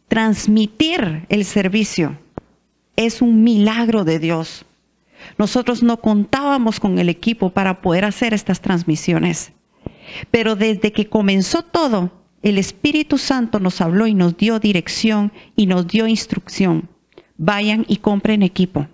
[0.08, 2.18] transmitir el servicio
[2.96, 4.66] es un milagro de Dios.
[5.38, 9.54] Nosotros no contábamos con el equipo para poder hacer estas transmisiones.
[10.30, 12.12] Pero desde que comenzó todo,
[12.44, 16.90] el Espíritu Santo nos habló y nos dio dirección y nos dio instrucción
[17.38, 18.88] vayan y compren equipo,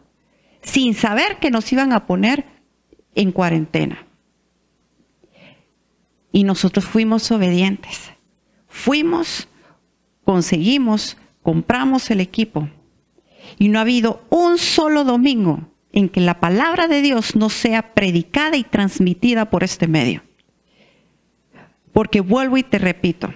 [0.62, 2.46] sin saber que nos iban a poner
[3.16, 4.06] en cuarentena.
[6.32, 8.12] Y nosotros fuimos obedientes.
[8.68, 9.50] Fuimos,
[10.24, 12.70] conseguimos, compramos el equipo.
[13.60, 17.94] Y no ha habido un solo domingo en que la palabra de Dios no sea
[17.94, 20.24] predicada y transmitida por este medio.
[21.92, 23.34] Porque vuelvo y te repito,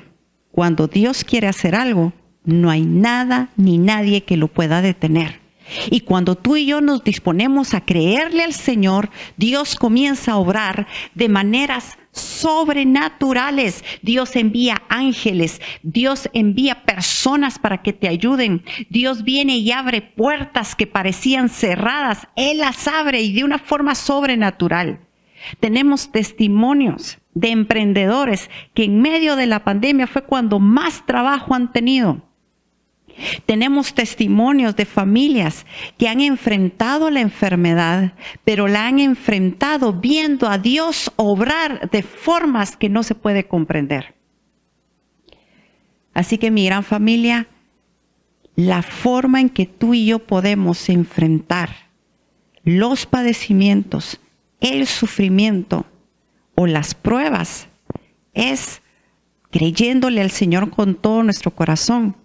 [0.51, 2.13] cuando Dios quiere hacer algo,
[2.45, 5.45] no hay nada ni nadie que lo pueda detener.
[5.89, 10.87] Y cuando tú y yo nos disponemos a creerle al Señor, Dios comienza a obrar
[11.15, 13.83] de maneras sobrenaturales.
[14.01, 18.63] Dios envía ángeles, Dios envía personas para que te ayuden.
[18.89, 22.27] Dios viene y abre puertas que parecían cerradas.
[22.35, 24.99] Él las abre y de una forma sobrenatural.
[25.59, 31.71] Tenemos testimonios de emprendedores que en medio de la pandemia fue cuando más trabajo han
[31.71, 32.21] tenido
[33.45, 35.65] tenemos testimonios de familias
[35.97, 38.13] que han enfrentado la enfermedad,
[38.43, 44.15] pero la han enfrentado viendo a Dios obrar de formas que no se puede comprender.
[46.13, 47.47] Así que mi gran familia,
[48.55, 51.69] la forma en que tú y yo podemos enfrentar
[52.63, 54.19] los padecimientos,
[54.61, 55.85] el sufrimiento
[56.55, 57.67] o las pruebas
[58.33, 58.81] es
[59.51, 62.15] creyéndole al Señor con todo nuestro corazón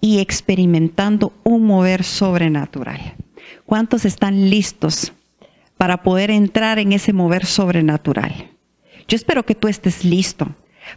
[0.00, 3.16] y experimentando un mover sobrenatural.
[3.66, 5.12] ¿Cuántos están listos
[5.76, 8.50] para poder entrar en ese mover sobrenatural?
[9.06, 10.48] Yo espero que tú estés listo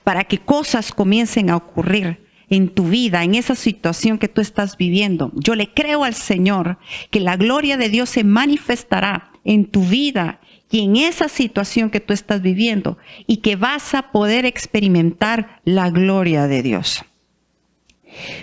[0.03, 4.77] para que cosas comiencen a ocurrir en tu vida, en esa situación que tú estás
[4.77, 5.31] viviendo.
[5.35, 6.77] Yo le creo al Señor
[7.09, 12.01] que la gloria de Dios se manifestará en tu vida y en esa situación que
[12.01, 17.05] tú estás viviendo y que vas a poder experimentar la gloria de Dios.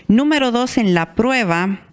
[0.07, 1.89] Número dos, en la prueba,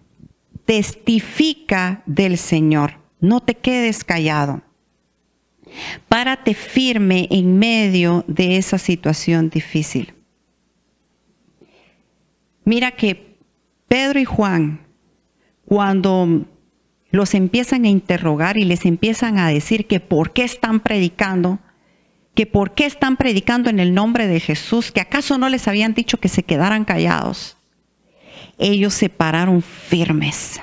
[0.66, 3.00] testifica del Señor.
[3.20, 4.62] No te quedes callado.
[6.08, 10.14] Párate firme en medio de esa situación difícil.
[12.64, 13.38] Mira que
[13.88, 14.86] Pedro y Juan,
[15.66, 16.46] cuando
[17.12, 21.60] los empiezan a interrogar y les empiezan a decir que por qué están predicando,
[22.34, 25.94] que por qué están predicando en el nombre de Jesús, que acaso no les habían
[25.94, 27.55] dicho que se quedaran callados
[28.58, 30.62] ellos se pararon firmes.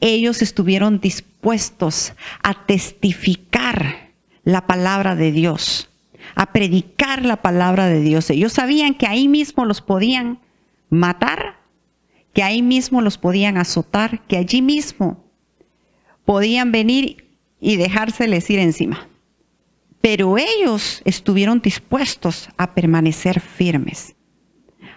[0.00, 4.12] Ellos estuvieron dispuestos a testificar
[4.44, 5.90] la palabra de Dios,
[6.34, 8.30] a predicar la palabra de Dios.
[8.30, 10.40] Ellos sabían que ahí mismo los podían
[10.88, 11.60] matar,
[12.32, 15.24] que ahí mismo los podían azotar, que allí mismo
[16.24, 17.28] podían venir
[17.60, 19.08] y dejárseles ir encima.
[20.00, 24.14] Pero ellos estuvieron dispuestos a permanecer firmes.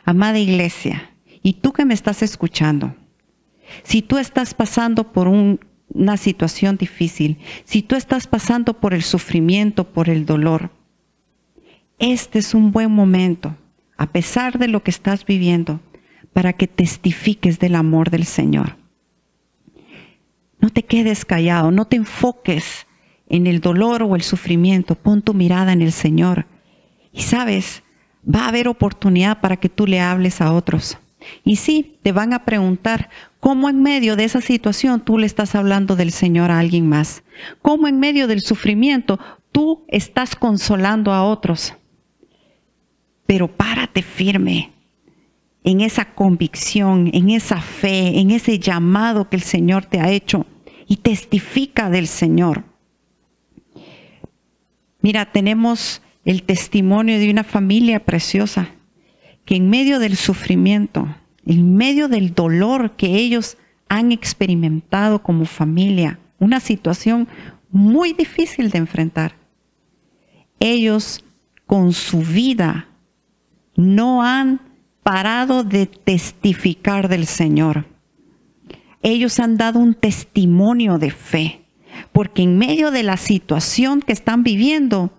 [0.06, 1.11] Amada iglesia,
[1.44, 2.96] y tú que me estás escuchando,
[3.84, 9.86] si tú estás pasando por una situación difícil, si tú estás pasando por el sufrimiento,
[9.86, 10.72] por el dolor,
[12.00, 13.56] este es un buen momento,
[13.98, 15.80] a pesar de lo que estás viviendo,
[16.34, 18.78] para que testifiques del amor del Señor.
[20.60, 22.88] No te quedes callado, no te enfoques
[23.28, 26.46] en el dolor o el sufrimiento, pon tu mirada en el Señor.
[27.12, 27.84] Y sabes,
[28.24, 30.98] va a haber oportunidad para que tú le hables a otros.
[31.44, 33.10] Y sí, te van a preguntar,
[33.40, 37.24] ¿cómo en medio de esa situación tú le estás hablando del Señor a alguien más?
[37.62, 39.20] ¿Cómo en medio del sufrimiento
[39.52, 41.74] tú estás consolando a otros?
[43.26, 44.72] Pero párate firme
[45.64, 50.46] en esa convicción, en esa fe, en ese llamado que el Señor te ha hecho
[50.88, 52.64] y testifica del Señor.
[55.02, 58.70] Mira, tenemos el testimonio de una familia preciosa
[59.46, 61.08] que en medio del sufrimiento,
[61.46, 63.58] en medio del dolor que ellos
[63.90, 67.28] han experimentado como familia, una situación
[67.72, 69.36] muy difícil de enfrentar,
[70.60, 71.24] ellos
[71.66, 72.88] con su vida
[73.76, 74.62] no han
[75.04, 77.86] parado de testificar del Señor.
[79.02, 81.62] Ellos han dado un testimonio de fe,
[82.12, 85.12] porque en medio de la situación que están viviendo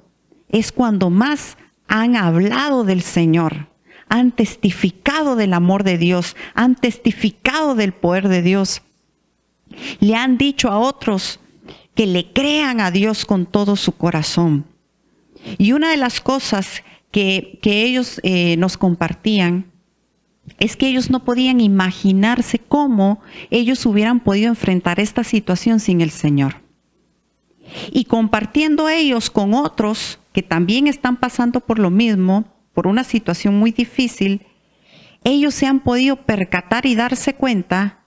[0.49, 1.57] es cuando más
[1.89, 3.72] han hablado del Señor
[4.13, 8.83] han testificado del amor de Dios, han testificado del poder de Dios.
[10.01, 11.41] Le han dicho a otros
[11.95, 14.67] que le crean a Dios con todo su corazón.
[15.57, 19.73] Y una de las cosas que, ellos eh, nos compartían
[20.59, 26.11] es que ellos no podían imaginarse cómo ellos hubieran podido enfrentar esta situación sin el
[26.11, 26.57] Señor.
[27.91, 33.59] Y compartiendo ellos con otros que también están pasando por lo mismo, por una situación
[33.59, 34.47] muy difícil,
[35.25, 38.05] ellos se han podido percatar y darse cuenta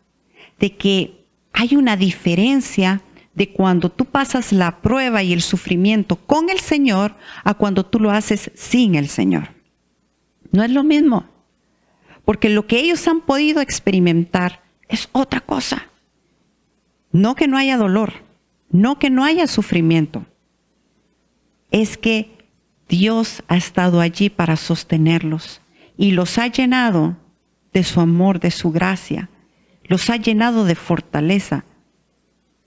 [0.59, 3.01] de que hay una diferencia
[3.33, 7.99] de cuando tú pasas la prueba y el sufrimiento con el Señor a cuando tú
[7.99, 9.49] lo haces sin el Señor.
[10.51, 11.25] No es lo mismo,
[12.23, 15.89] porque lo que ellos han podido experimentar es otra cosa.
[17.11, 18.13] No que no haya dolor,
[18.69, 20.25] no que no haya sufrimiento,
[21.71, 22.34] es que
[22.87, 25.61] Dios ha estado allí para sostenerlos
[25.97, 27.17] y los ha llenado
[27.73, 29.29] de su amor, de su gracia.
[29.83, 31.65] Los ha llenado de fortaleza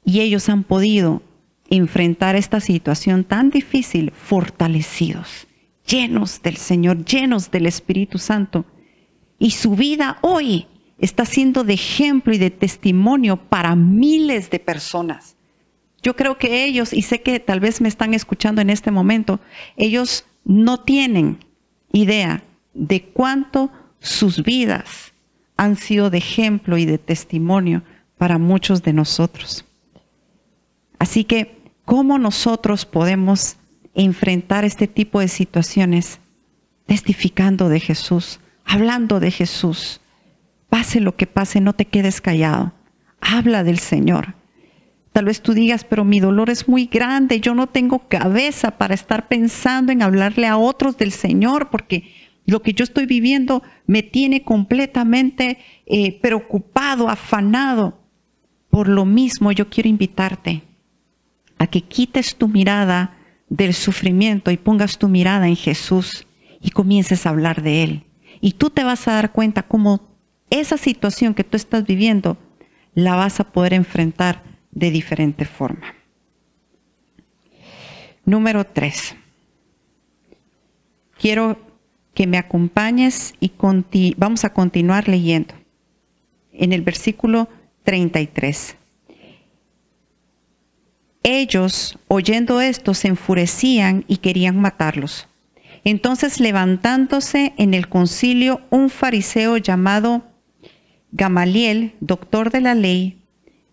[0.05, 1.23] y ellos han podido
[1.71, 5.47] enfrentar esta situación tan difícil fortalecidos,
[5.87, 8.65] llenos del Señor, llenos del Espíritu Santo.
[9.39, 10.67] Y su vida hoy
[10.99, 15.38] está siendo de ejemplo y de testimonio para miles de personas.
[16.09, 19.41] Yo creo que ellos, y sé que tal vez me están escuchando en este momento,
[19.77, 21.45] ellos no tienen
[21.93, 25.13] idea de cuánto sus vidas
[25.59, 27.83] han sido de ejemplo y de testimonio
[28.17, 29.67] para muchos de nosotros.
[30.99, 33.59] Así que, ¿cómo nosotros podemos
[33.93, 36.21] enfrentar este tipo de situaciones?
[36.87, 40.01] Testificando de Jesús, hablando de Jesús.
[40.71, 42.73] Pase lo que pase, no te quedes callado.
[43.21, 44.39] Habla del Señor.
[45.13, 48.95] Tal vez tú digas, pero mi dolor es muy grande, yo no tengo cabeza para
[48.95, 52.13] estar pensando en hablarle a otros del Señor, porque
[52.47, 57.99] lo que yo estoy viviendo me tiene completamente eh, preocupado, afanado.
[58.71, 60.63] Por lo mismo, yo quiero invitarte
[61.59, 63.17] a que quites tu mirada
[63.49, 66.27] del sufrimiento y pongas tu mirada en Jesús
[66.61, 68.05] y comiences a hablar de Él.
[68.41, 70.09] Y tú te vas a dar cuenta cómo
[70.51, 72.39] esa situación que tú estás viviendo
[72.95, 75.95] la vas a poder enfrentar de diferente forma.
[78.25, 79.17] Número tres.
[81.19, 81.59] Quiero
[82.15, 83.53] que me acompañes y
[84.17, 85.55] vamos a continuar leyendo
[86.53, 87.49] en el versículo
[87.85, 88.77] 33.
[91.23, 95.29] Ellos, oyendo esto, se enfurecían y querían matarlos.
[95.85, 100.23] Entonces, levantándose en el concilio un fariseo llamado
[101.13, 103.18] Gamaliel, doctor de la ley,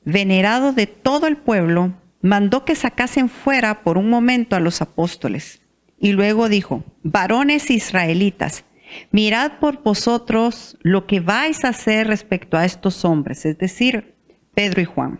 [0.06, 5.62] venerado de todo el pueblo, mandó que sacasen fuera por un momento a los apóstoles.
[6.00, 8.66] Y luego dijo, varones israelitas,
[9.12, 14.16] mirad por vosotros lo que vais a hacer respecto a estos hombres, es decir,
[14.54, 15.20] Pedro y Juan.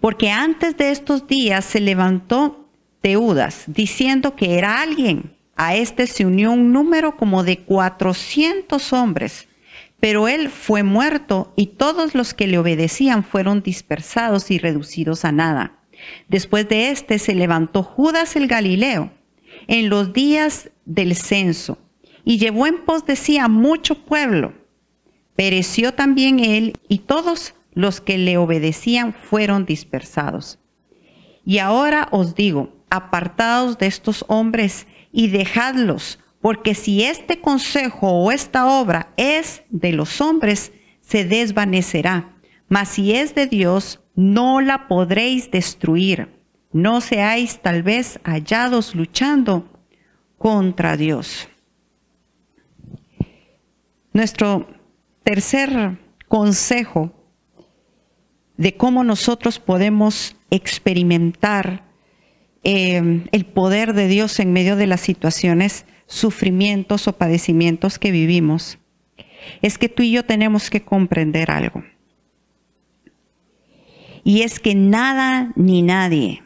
[0.00, 5.36] Porque antes de estos días se levantó Teudas diciendo que era alguien.
[5.56, 9.47] A este se unió un número como de 400 hombres
[10.00, 15.32] pero él fue muerto y todos los que le obedecían fueron dispersados y reducidos a
[15.32, 15.80] nada.
[16.28, 19.12] Después de éste se levantó Judas el Galileo
[19.66, 21.78] en los días del censo
[22.24, 24.52] y llevó en pos de sí a mucho pueblo.
[25.34, 30.58] Pereció también él y todos los que le obedecían fueron dispersados.
[31.44, 38.30] Y ahora os digo, apartados de estos hombres y dejadlos porque si este consejo o
[38.30, 42.36] esta obra es de los hombres, se desvanecerá.
[42.68, 46.28] Mas si es de Dios, no la podréis destruir.
[46.72, 49.68] No seáis tal vez hallados luchando
[50.36, 51.48] contra Dios.
[54.12, 54.68] Nuestro
[55.24, 57.12] tercer consejo
[58.56, 61.84] de cómo nosotros podemos experimentar
[62.64, 68.78] eh, el poder de Dios en medio de las situaciones sufrimientos o padecimientos que vivimos,
[69.62, 71.84] es que tú y yo tenemos que comprender algo.
[74.24, 76.42] Y es que nada ni nadie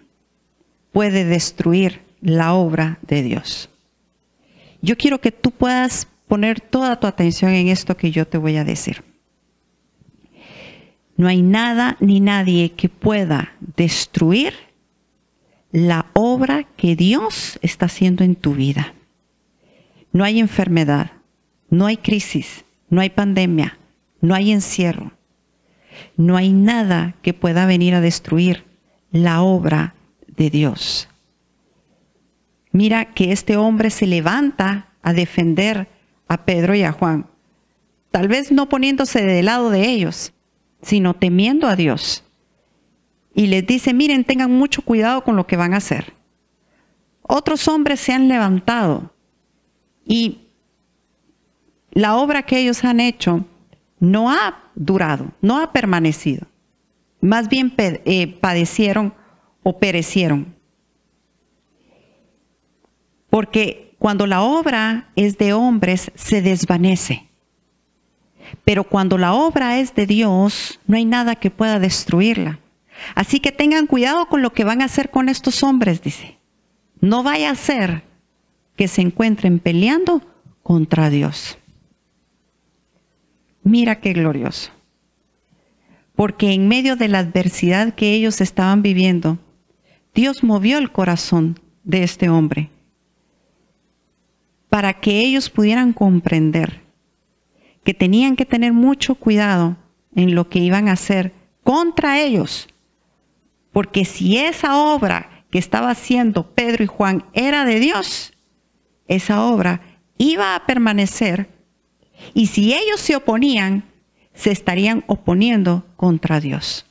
[0.93, 3.71] puede destruir la obra de Dios.
[4.83, 8.57] Yo quiero que tú puedas poner toda tu atención en esto que yo te voy
[8.57, 9.03] a decir.
[11.17, 14.55] No hay nada ni nadie que pueda destruir
[15.71, 18.95] la obra que Dios está haciendo en tu vida.
[20.13, 21.13] No hay enfermedad,
[21.71, 23.79] no hay crisis, no hay pandemia,
[24.21, 25.13] no hay encierro.
[26.17, 28.65] No hay nada que pueda venir a destruir
[29.11, 29.95] la obra
[30.27, 31.09] de Dios.
[32.73, 35.89] Mira que este hombre se levanta a defender
[36.29, 37.27] a Pedro y a Juan,
[38.11, 40.33] tal vez no poniéndose del lado de ellos,
[40.81, 42.25] sino temiendo a Dios.
[43.35, 46.15] Y les dice, miren, tengan mucho cuidado con lo que van a hacer.
[47.23, 49.12] Otros hombres se han levantado
[50.05, 50.49] y
[51.93, 53.45] la obra que ellos han hecho
[54.01, 56.47] no ha durado, no ha permanecido.
[57.21, 59.15] Más bien eh, padecieron
[59.63, 60.55] o perecieron.
[63.31, 67.29] Porque cuando la obra es de hombres, se desvanece.
[68.65, 72.59] Pero cuando la obra es de Dios, no hay nada que pueda destruirla.
[73.15, 76.39] Así que tengan cuidado con lo que van a hacer con estos hombres, dice.
[77.01, 78.03] No vaya a ser
[78.77, 80.23] que se encuentren peleando
[80.63, 81.59] contra Dios.
[83.63, 84.71] Mira qué glorioso.
[86.15, 89.39] Porque en medio de la adversidad que ellos estaban viviendo,
[90.15, 92.71] Dios movió el corazón de este hombre
[94.69, 96.81] para que ellos pudieran comprender
[97.85, 99.77] que tenían que tener mucho cuidado
[100.15, 102.69] en lo que iban a hacer contra ellos.
[103.73, 108.32] Porque si esa obra que estaba haciendo Pedro y Juan era de Dios,
[109.09, 109.81] esa obra
[110.19, 111.49] iba a permanecer
[112.35, 113.85] y si ellos se oponían,
[114.35, 116.87] se estarían oponiendo contra Dios.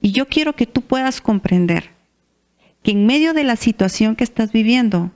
[0.00, 1.90] Y yo quiero que tú puedas comprender
[2.82, 5.10] que en medio de la situación que estás viviendo,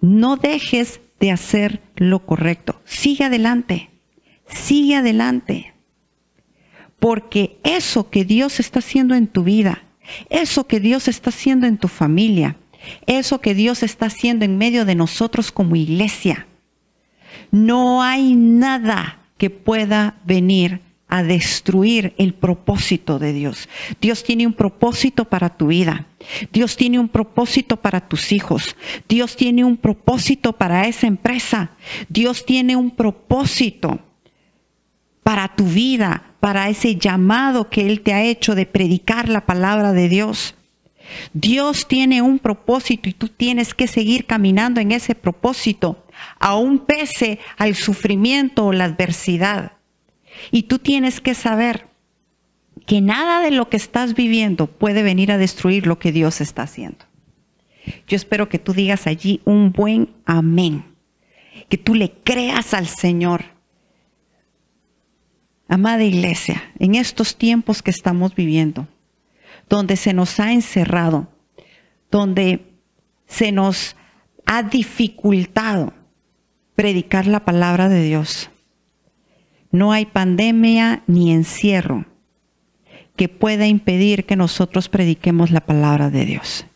[0.00, 2.80] no dejes de hacer lo correcto.
[2.84, 3.90] Sigue adelante,
[4.46, 5.74] sigue adelante.
[6.98, 9.84] Porque eso que Dios está haciendo en tu vida,
[10.30, 12.56] eso que Dios está haciendo en tu familia,
[13.06, 16.46] eso que Dios está haciendo en medio de nosotros como iglesia,
[17.50, 20.80] no hay nada que pueda venir
[21.12, 23.68] a destruir el propósito de Dios.
[24.00, 26.06] Dios tiene un propósito para tu vida.
[26.50, 28.76] Dios tiene un propósito para tus hijos.
[29.10, 31.72] Dios tiene un propósito para esa empresa.
[32.08, 34.00] Dios tiene un propósito
[35.22, 39.92] para tu vida, para ese llamado que Él te ha hecho de predicar la palabra
[39.92, 40.54] de Dios.
[41.32, 46.04] Dios tiene un propósito y tú tienes que seguir caminando en ese propósito,
[46.38, 49.72] aún pese al sufrimiento o la adversidad.
[50.50, 51.88] Y tú tienes que saber
[52.86, 56.62] que nada de lo que estás viviendo puede venir a destruir lo que Dios está
[56.62, 57.04] haciendo.
[58.06, 60.84] Yo espero que tú digas allí un buen amén,
[61.68, 63.44] que tú le creas al Señor.
[65.68, 68.88] Amada iglesia, en estos tiempos que estamos viviendo,
[69.72, 71.28] donde se nos ha encerrado,
[72.10, 72.74] donde
[73.24, 73.96] se nos
[74.44, 75.94] ha dificultado
[76.74, 78.50] predicar la palabra de Dios,
[79.70, 82.04] no hay pandemia ni encierro
[83.16, 86.66] que pueda impedir que nosotros prediquemos la palabra de Dios.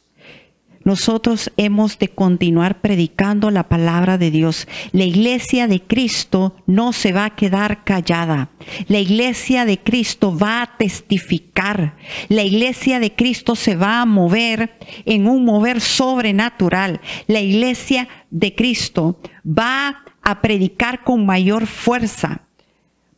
[0.87, 4.69] Nosotros hemos de continuar predicando la palabra de Dios.
[4.93, 8.51] La iglesia de Cristo no se va a quedar callada.
[8.87, 11.97] La iglesia de Cristo va a testificar.
[12.29, 17.01] La iglesia de Cristo se va a mover en un mover sobrenatural.
[17.27, 22.43] La iglesia de Cristo va a predicar con mayor fuerza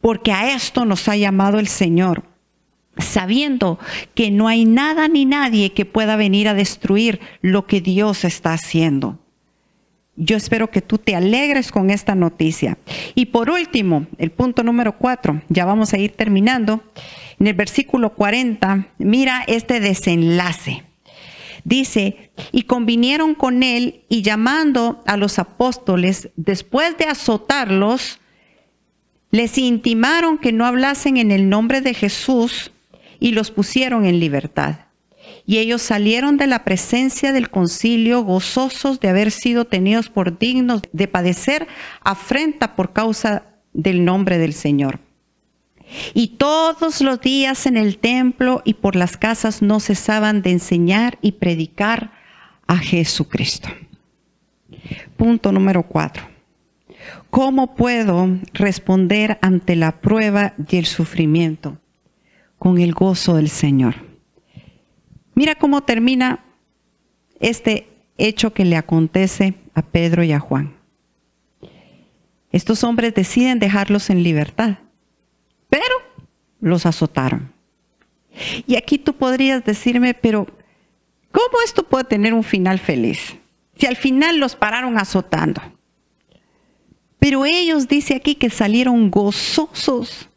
[0.01, 2.25] porque a esto nos ha llamado el Señor,
[2.99, 3.79] sabiendo
[4.15, 8.53] que no hay nada ni nadie que pueda venir a destruir lo que Dios está
[8.53, 9.19] haciendo.
[10.17, 12.77] Yo espero que tú te alegres con esta noticia.
[13.15, 16.83] Y por último, el punto número cuatro, ya vamos a ir terminando.
[17.39, 20.83] En el versículo 40, mira este desenlace.
[21.63, 28.19] Dice, y convinieron con él y llamando a los apóstoles, después de azotarlos,
[29.31, 32.73] les intimaron que no hablasen en el nombre de Jesús
[33.21, 34.77] y los pusieron en libertad.
[35.47, 40.83] Y ellos salieron de la presencia del concilio gozosos de haber sido tenidos por dignos
[40.93, 41.67] de padecer
[42.03, 45.01] afrenta por causa del nombre del Señor.
[46.13, 51.19] Y todos los días en el templo y por las casas no cesaban de enseñar
[51.23, 52.13] y predicar
[52.67, 53.71] a Jesucristo.
[55.17, 56.29] Punto número cuatro.
[57.31, 61.79] ¿Cómo puedo responder ante la prueba y el sufrimiento?
[62.59, 63.95] Con el gozo del Señor.
[65.35, 66.45] Mira cómo termina
[67.41, 70.75] este hecho que le acontece a Pedro y a Juan.
[72.51, 74.79] Estos hombres deciden dejarlos en libertad,
[75.69, 75.95] pero
[76.61, 77.53] los azotaron.
[78.67, 80.47] Y aquí tú podrías decirme, pero
[81.31, 83.37] ¿cómo esto puede tener un final feliz?
[83.77, 85.61] Si al final los pararon azotando.
[87.19, 90.28] Pero ellos dice aquí que salieron gozosos.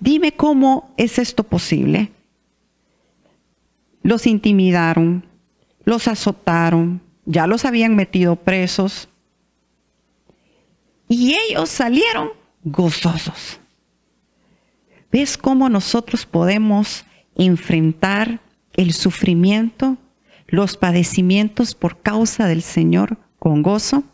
[0.00, 2.12] Dime cómo es esto posible.
[4.02, 5.26] Los intimidaron,
[5.84, 9.08] los azotaron, ya los habían metido presos.
[11.08, 12.30] Y ellos salieron
[12.64, 13.60] gozosos.
[15.10, 17.04] ¿Ves cómo nosotros podemos
[17.34, 18.40] enfrentar
[18.74, 19.96] el sufrimiento,
[20.46, 24.04] los padecimientos por causa del Señor con gozo?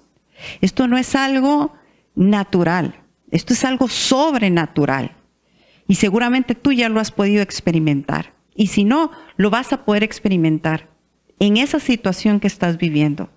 [0.60, 1.72] Esto no es algo
[2.14, 2.94] natural,
[3.30, 5.16] esto es algo sobrenatural.
[5.86, 8.34] Y seguramente tú ya lo has podido experimentar.
[8.54, 10.88] Y si no, lo vas a poder experimentar
[11.38, 13.30] en esa situación que estás viviendo.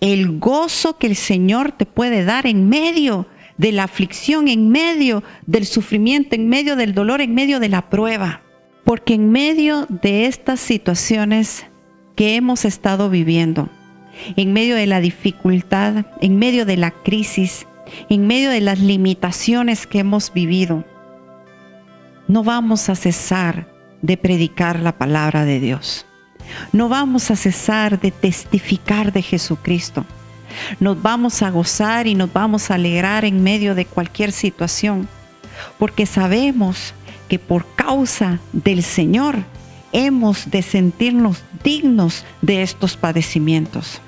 [0.00, 3.26] El gozo que el Señor te puede dar en medio
[3.58, 7.88] de la aflicción, en medio del sufrimiento, en medio del dolor, en medio de la
[7.90, 8.42] prueba.
[8.84, 11.66] Porque en medio de estas situaciones
[12.14, 13.68] que hemos estado viviendo,
[14.36, 17.66] en medio de la dificultad, en medio de la crisis,
[18.08, 20.84] en medio de las limitaciones que hemos vivido,
[22.28, 23.68] no vamos a cesar
[24.02, 26.06] de predicar la palabra de Dios.
[26.72, 30.04] No vamos a cesar de testificar de Jesucristo.
[30.80, 35.08] Nos vamos a gozar y nos vamos a alegrar en medio de cualquier situación,
[35.78, 36.94] porque sabemos
[37.28, 39.36] que por causa del Señor
[39.92, 44.00] hemos de sentirnos dignos de estos padecimientos.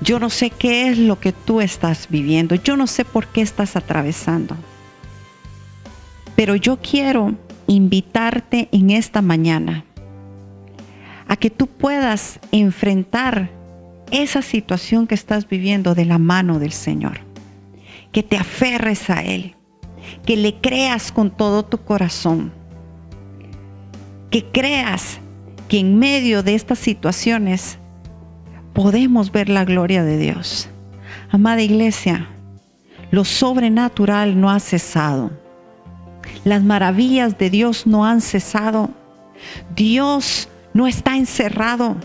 [0.00, 3.40] Yo no sé qué es lo que tú estás viviendo, yo no sé por qué
[3.40, 4.56] estás atravesando,
[6.36, 7.34] pero yo quiero
[7.66, 9.84] invitarte en esta mañana
[11.28, 13.50] a que tú puedas enfrentar
[14.10, 17.20] esa situación que estás viviendo de la mano del Señor.
[18.12, 19.56] Que te aferres a Él,
[20.24, 22.52] que le creas con todo tu corazón,
[24.30, 25.18] que creas
[25.68, 27.78] que en medio de estas situaciones
[28.72, 30.68] podemos ver la gloria de Dios.
[31.30, 32.28] Amada iglesia,
[33.10, 35.43] lo sobrenatural no ha cesado.
[36.44, 38.90] Las maravillas de Dios no han cesado.
[39.74, 41.96] Dios no está encerrado.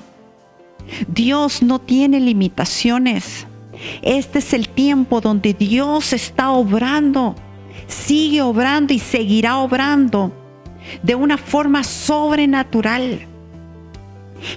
[1.07, 3.45] Dios no tiene limitaciones.
[4.01, 7.35] Este es el tiempo donde Dios está obrando,
[7.87, 10.33] sigue obrando y seguirá obrando
[11.03, 13.19] de una forma sobrenatural.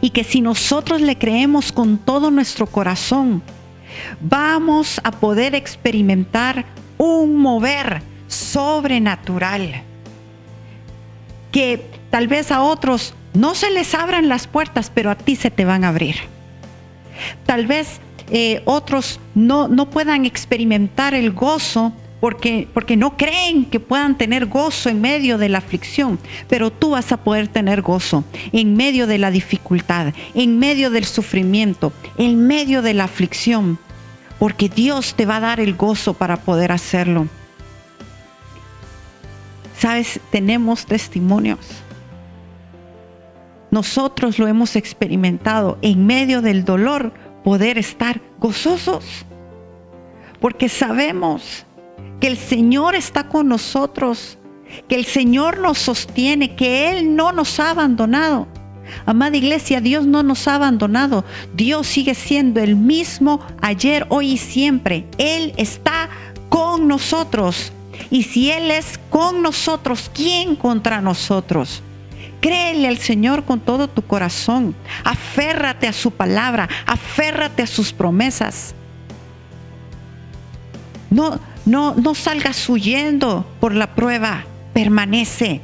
[0.00, 3.42] Y que si nosotros le creemos con todo nuestro corazón,
[4.20, 6.64] vamos a poder experimentar
[6.98, 8.02] un mover
[8.32, 9.82] sobrenatural.
[11.50, 15.50] Que tal vez a otros no se les abran las puertas, pero a ti se
[15.50, 16.16] te van a abrir.
[17.46, 23.80] Tal vez eh, otros no, no puedan experimentar el gozo porque, porque, no creen que
[23.80, 28.22] puedan tener gozo en medio de la aflicción, pero tú vas a poder tener gozo
[28.52, 33.76] en medio de la dificultad, en medio del sufrimiento, en medio de la aflicción,
[34.38, 37.26] porque Dios te va a dar el gozo para poder hacerlo.
[39.82, 41.82] Sabes, tenemos testimonios
[43.72, 49.24] nosotros lo hemos experimentado en medio del dolor, poder estar gozosos.
[50.40, 51.64] Porque sabemos
[52.20, 54.36] que el Señor está con nosotros,
[54.88, 58.46] que el Señor nos sostiene, que Él no nos ha abandonado.
[59.06, 61.24] Amada iglesia, Dios no nos ha abandonado.
[61.54, 65.06] Dios sigue siendo el mismo ayer, hoy y siempre.
[65.16, 66.10] Él está
[66.50, 67.72] con nosotros.
[68.10, 71.82] Y si Él es con nosotros, ¿quién contra nosotros?
[72.40, 74.74] Créele al Señor con todo tu corazón.
[75.04, 76.68] Aférrate a su palabra.
[76.86, 78.74] Aférrate a sus promesas.
[81.08, 84.44] No, no, no salgas huyendo por la prueba.
[84.72, 85.60] Permanece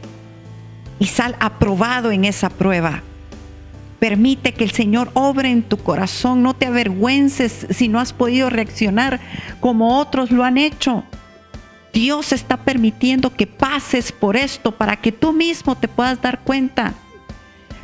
[1.00, 3.02] y sal aprobado en esa prueba.
[3.98, 6.42] Permite que el Señor obre en tu corazón.
[6.42, 9.18] No te avergüences si no has podido reaccionar
[9.60, 11.04] como otros lo han hecho.
[11.92, 16.94] Dios está permitiendo que pases por esto para que tú mismo te puedas dar cuenta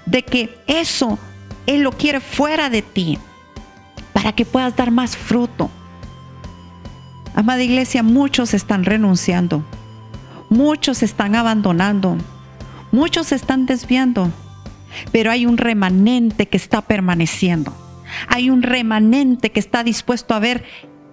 [0.07, 1.19] de que eso
[1.67, 3.19] Él lo quiere fuera de ti,
[4.13, 5.71] para que puedas dar más fruto.
[7.35, 9.65] Amada iglesia, muchos están renunciando,
[10.51, 12.17] muchos están abandonando,
[12.93, 14.31] muchos están desviando,
[15.11, 17.75] pero hay un remanente que está permaneciendo.
[18.29, 20.65] Hay un remanente que está dispuesto a ver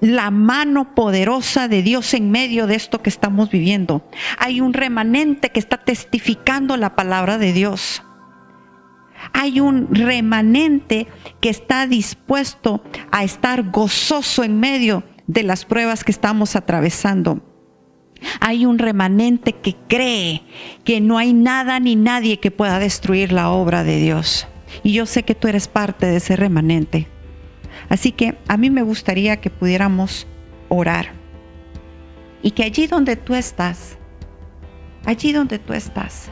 [0.01, 4.03] la mano poderosa de Dios en medio de esto que estamos viviendo.
[4.37, 8.03] Hay un remanente que está testificando la palabra de Dios.
[9.33, 11.07] Hay un remanente
[11.39, 17.39] que está dispuesto a estar gozoso en medio de las pruebas que estamos atravesando.
[18.39, 20.41] Hay un remanente que cree
[20.83, 24.47] que no hay nada ni nadie que pueda destruir la obra de Dios.
[24.83, 27.07] Y yo sé que tú eres parte de ese remanente.
[27.91, 30.25] Así que a mí me gustaría que pudiéramos
[30.69, 31.11] orar.
[32.41, 33.97] Y que allí donde tú estás,
[35.03, 36.29] allí donde tú estás,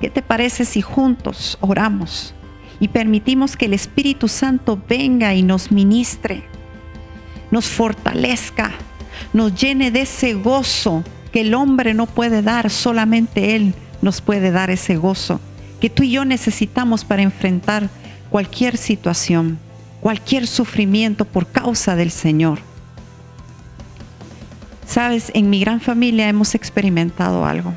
[0.00, 2.32] ¿qué te parece si juntos oramos
[2.78, 6.44] y permitimos que el Espíritu Santo venga y nos ministre,
[7.50, 8.70] nos fortalezca,
[9.32, 11.02] nos llene de ese gozo
[11.32, 15.40] que el hombre no puede dar, solamente Él nos puede dar ese gozo
[15.80, 17.90] que tú y yo necesitamos para enfrentar
[18.30, 19.58] cualquier situación
[20.00, 22.60] cualquier sufrimiento por causa del Señor.
[24.86, 27.74] Sabes, en mi gran familia hemos experimentado algo.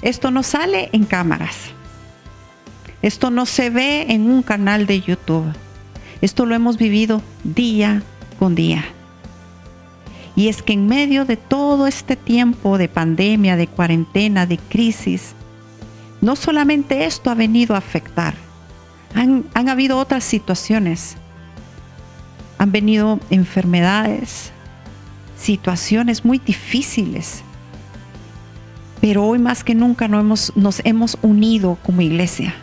[0.00, 1.56] Esto no sale en cámaras.
[3.02, 5.52] Esto no se ve en un canal de YouTube.
[6.20, 8.02] Esto lo hemos vivido día
[8.38, 8.84] con día.
[10.34, 15.34] Y es que en medio de todo este tiempo de pandemia, de cuarentena, de crisis,
[16.20, 18.34] no solamente esto ha venido a afectar,
[19.14, 21.16] han, habido otras situaciones.
[22.58, 24.52] Han venido enfermedades,
[25.38, 27.42] situaciones muy difíciles.
[29.00, 32.54] Pero hoy más que nunca nos hemos, nos hemos unido como iglesia.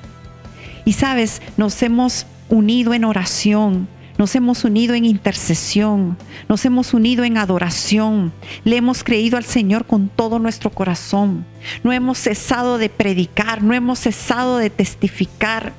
[0.85, 3.87] Y sabes, nos hemos unido en oración,
[4.19, 6.17] nos hemos unido en intercesión,
[6.49, 8.33] nos hemos unido en adoración,
[8.65, 11.45] le hemos creído al Señor con todo nuestro corazón,
[11.83, 15.71] no hemos cesado de predicar, no hemos cesado de testificar.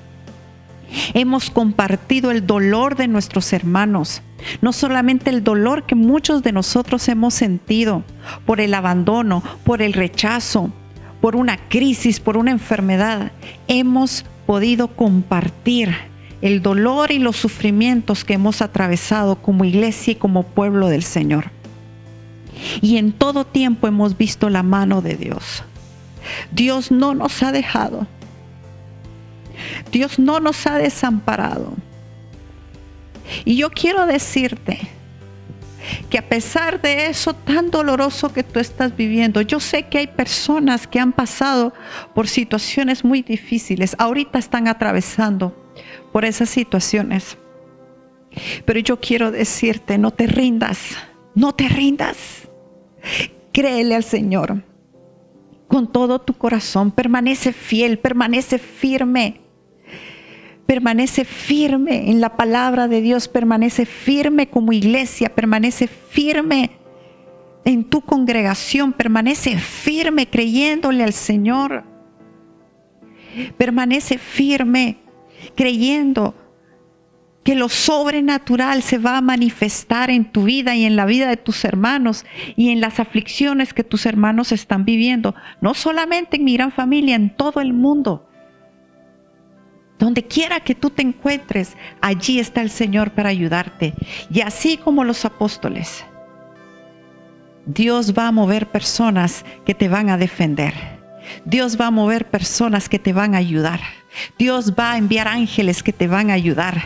[1.15, 4.23] Hemos compartido el dolor de nuestros hermanos,
[4.61, 8.03] no solamente el dolor que muchos de nosotros hemos sentido
[8.47, 10.73] por el abandono, por el rechazo,
[11.21, 13.33] por una crisis, por una enfermedad,
[13.69, 15.95] hemos podido compartir
[16.43, 21.51] el dolor y los sufrimientos que hemos atravesado como iglesia y como pueblo del Señor.
[22.81, 25.65] Y en todo tiempo hemos visto la mano de Dios.
[26.51, 28.07] Dios no nos ha dejado.
[29.91, 31.75] Dios no nos ha desamparado.
[33.45, 34.79] Y yo quiero decirte
[36.09, 40.07] que a pesar de eso tan doloroso que tú estás viviendo, yo sé que hay
[40.09, 41.73] personas que han pasado
[42.15, 45.57] por situaciones muy difíciles, ahorita están atravesando
[46.13, 47.39] por esas situaciones.
[48.65, 50.97] Pero yo quiero decirte, no te rindas,
[51.35, 52.17] no te rindas.
[53.53, 54.63] Créele al Señor
[55.71, 59.41] con todo tu corazón, permanece fiel, permanece firme.
[60.71, 66.71] Permanece firme en la palabra de Dios, permanece firme como iglesia, permanece firme
[67.65, 71.83] en tu congregación, permanece firme creyéndole al Señor.
[73.59, 74.99] Permanece firme
[75.57, 76.37] creyendo
[77.43, 81.37] que lo sobrenatural se va a manifestar en tu vida y en la vida de
[81.37, 86.55] tus hermanos y en las aflicciones que tus hermanos están viviendo, no solamente en mi
[86.55, 88.30] gran familia, en todo el mundo.
[90.01, 93.93] Donde quiera que tú te encuentres, allí está el Señor para ayudarte.
[94.33, 96.07] Y así como los apóstoles,
[97.67, 100.73] Dios va a mover personas que te van a defender.
[101.45, 103.81] Dios va a mover personas que te van a ayudar.
[104.39, 106.83] Dios va a enviar ángeles que te van a ayudar.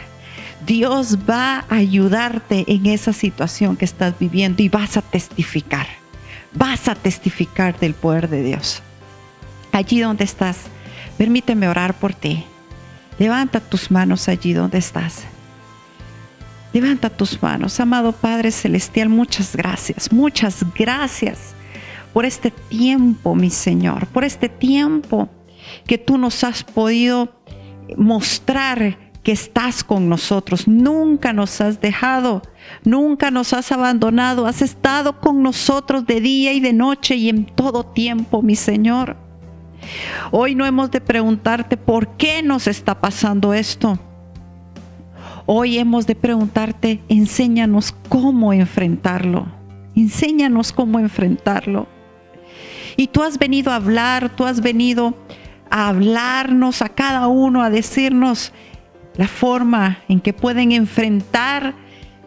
[0.67, 5.87] Dios va a ayudarte en esa situación que estás viviendo y vas a testificar.
[6.53, 8.83] Vas a testificar del poder de Dios.
[9.71, 10.59] Allí donde estás,
[11.17, 12.45] permíteme orar por ti.
[13.19, 15.25] Levanta tus manos allí donde estás.
[16.73, 21.55] Levanta tus manos, amado Padre Celestial, muchas gracias, muchas gracias
[22.13, 25.29] por este tiempo, mi Señor, por este tiempo
[25.87, 27.33] que tú nos has podido
[27.97, 30.69] mostrar que estás con nosotros.
[30.69, 32.43] Nunca nos has dejado,
[32.85, 34.47] nunca nos has abandonado.
[34.47, 39.24] Has estado con nosotros de día y de noche y en todo tiempo, mi Señor.
[40.31, 43.99] Hoy no hemos de preguntarte por qué nos está pasando esto.
[45.47, 49.47] Hoy hemos de preguntarte, enséñanos cómo enfrentarlo.
[49.95, 51.87] Enséñanos cómo enfrentarlo.
[52.97, 55.15] Y tú has venido a hablar, tú has venido
[55.71, 58.53] a hablarnos a cada uno, a decirnos
[59.17, 61.75] la forma en que pueden enfrentar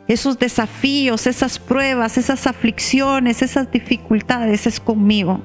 [0.08, 5.42] esos desafíos, esas pruebas, esas aflicciones, esas dificultades, es conmigo.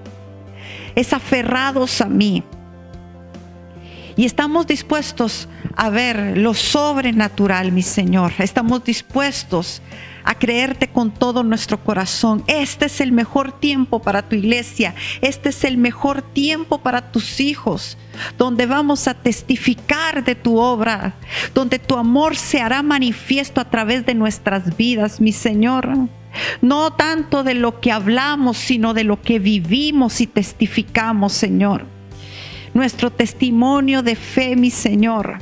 [0.94, 2.42] Es aferrados a mí.
[4.16, 8.32] Y estamos dispuestos a ver lo sobrenatural, mi Señor.
[8.38, 9.80] Estamos dispuestos
[10.24, 12.44] a creerte con todo nuestro corazón.
[12.46, 14.94] Este es el mejor tiempo para tu iglesia.
[15.20, 17.96] Este es el mejor tiempo para tus hijos,
[18.38, 21.14] donde vamos a testificar de tu obra,
[21.54, 25.88] donde tu amor se hará manifiesto a través de nuestras vidas, mi Señor.
[26.60, 31.86] No tanto de lo que hablamos, sino de lo que vivimos y testificamos, Señor.
[32.74, 35.38] Nuestro testimonio de fe, mi Señor,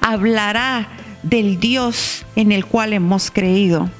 [0.00, 0.88] hablará
[1.22, 3.90] del Dios en el cual hemos creído.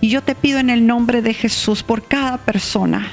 [0.00, 3.12] Y yo te pido en el nombre de Jesús por cada persona,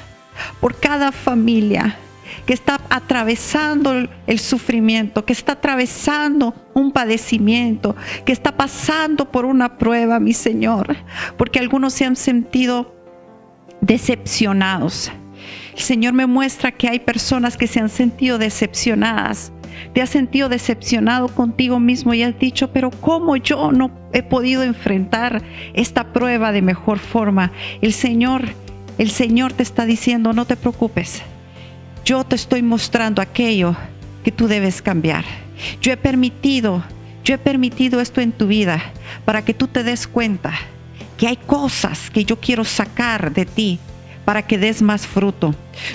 [0.59, 1.97] por cada familia
[2.45, 9.77] que está atravesando el sufrimiento, que está atravesando un padecimiento, que está pasando por una
[9.77, 10.95] prueba, mi Señor,
[11.37, 12.95] porque algunos se han sentido
[13.81, 15.11] decepcionados.
[15.73, 19.51] El Señor me muestra que hay personas que se han sentido decepcionadas
[19.93, 24.63] te has sentido decepcionado contigo mismo y has dicho, pero ¿cómo yo no he podido
[24.63, 25.41] enfrentar
[25.73, 27.51] esta prueba de mejor forma?
[27.81, 28.43] El Señor,
[28.97, 31.23] el Señor te está diciendo, no te preocupes.
[32.05, 33.75] Yo te estoy mostrando aquello
[34.23, 35.25] que tú debes cambiar.
[35.81, 36.83] Yo he permitido,
[37.23, 38.81] yo he permitido esto en tu vida
[39.25, 40.53] para que tú te des cuenta
[41.17, 43.79] que hay cosas que yo quiero sacar de ti
[44.25, 45.53] para que des más fruto.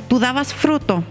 [0.09, 1.05] Tú dabas fruto,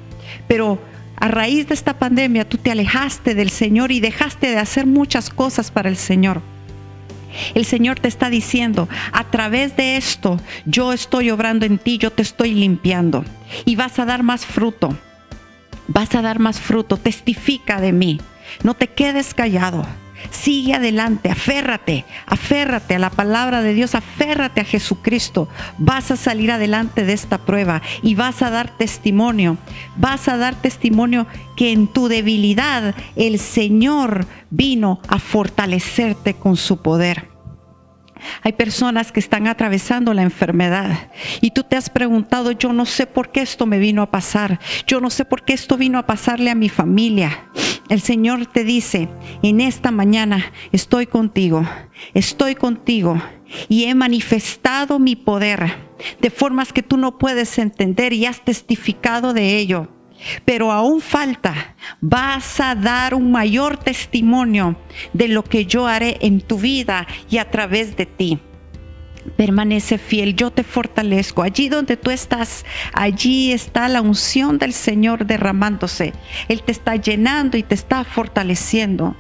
[0.48, 0.80] pero
[1.16, 5.30] a raíz de esta pandemia tú te alejaste del Señor y dejaste de hacer muchas
[5.30, 6.41] cosas para el Señor.
[7.54, 12.12] El Señor te está diciendo, a través de esto yo estoy obrando en ti, yo
[12.12, 13.26] te estoy limpiando
[13.66, 14.96] y vas a dar más fruto.
[15.88, 18.22] Vas a dar más fruto, testifica de mí.
[18.64, 19.86] No te quedes callado.
[20.32, 25.48] Sigue adelante, aférrate, aférrate a la palabra de Dios, aférrate a Jesucristo.
[25.78, 29.58] Vas a salir adelante de esta prueba y vas a dar testimonio.
[29.98, 36.82] Vas a dar testimonio que en tu debilidad el Señor vino a fortalecerte con su
[36.82, 37.33] poder.
[38.42, 41.10] Hay personas que están atravesando la enfermedad.
[41.42, 44.60] Y tú te has preguntado, yo no sé por qué esto me vino a pasar,
[44.88, 47.50] yo no sé por qué esto vino a pasarle a mi familia.
[47.90, 49.10] El Señor te dice,
[49.42, 51.68] en esta mañana estoy contigo,
[52.14, 53.22] estoy contigo.
[53.70, 55.76] Y he manifestado mi poder
[56.20, 59.90] de formas que tú no puedes entender y has testificado de ello
[60.46, 61.76] pero aún falta.
[62.02, 64.76] Vas a dar un mayor testimonio
[65.14, 68.40] de lo que yo haré en tu vida y a través de ti.
[69.38, 71.44] Permanece fiel, yo te fortalezco.
[71.44, 76.14] Allí donde tú estás, allí está la unción del Señor derramándose.
[76.50, 79.16] Él te está llenando y te está fortaleciendo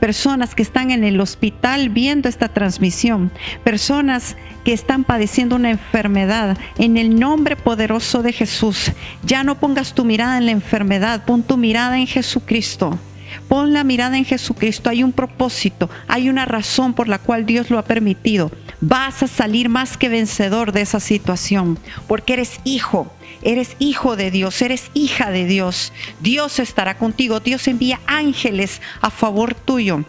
[0.00, 3.30] personas que están en el hospital viendo esta transmisión,
[3.64, 8.92] personas que están padeciendo una enfermedad, en el nombre poderoso de Jesús,
[9.24, 12.98] ya no pongas tu mirada en la enfermedad, pon tu mirada en Jesucristo.
[13.46, 14.90] Pon la mirada en Jesucristo.
[14.90, 18.50] Hay un propósito, hay una razón por la cual Dios lo ha permitido.
[18.80, 23.12] Vas a salir más que vencedor de esa situación, porque eres hijo,
[23.48, 25.94] Eres hijo de Dios, eres hija de Dios.
[26.20, 27.40] Dios estará contigo.
[27.40, 30.04] Dios envía ángeles a favor tuyo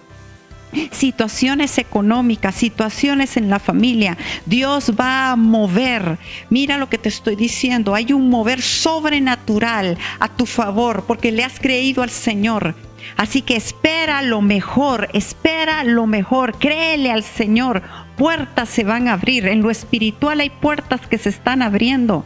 [0.92, 4.18] situaciones económicas, situaciones en la familia.
[4.46, 6.20] Dios va a mover.
[6.50, 7.96] Mira lo que te estoy diciendo.
[7.96, 12.76] Hay un mover sobrenatural a tu favor porque le has creído al Señor.
[13.16, 17.82] Así que espera lo mejor, espera lo mejor, créele al Señor.
[18.18, 19.48] Puertas se van a abrir.
[19.48, 22.26] En lo espiritual hay puertas que se están abriendo.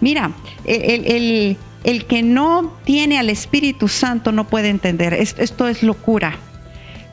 [0.00, 0.32] Mira,
[0.64, 1.56] el,
[2.06, 5.14] que no tiene al Espíritu Santo no puede entender.
[5.14, 6.36] Esto es locura.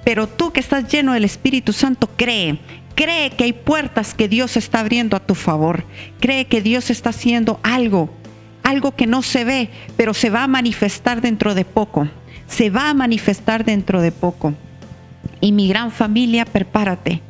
[0.03, 2.59] Pero tú que estás lleno del Espíritu Santo, cree.
[2.95, 5.85] Cree que hay puertas que Dios está abriendo a tu favor.
[6.19, 8.09] Cree que Dios está haciendo algo.
[8.63, 12.07] Algo que no se ve, pero se va a manifestar dentro de poco.
[12.47, 14.53] Se va a manifestar dentro de poco.
[15.39, 17.21] Y mi gran familia, prepárate.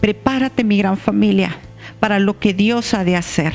[0.00, 1.56] Prepárate, mi gran familia,
[2.00, 3.52] para lo que Dios ha de hacer.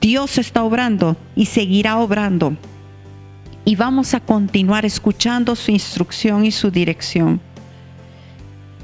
[0.00, 2.56] Dios está obrando y seguirá obrando.
[3.64, 7.40] Y vamos a continuar escuchando su instrucción y su dirección.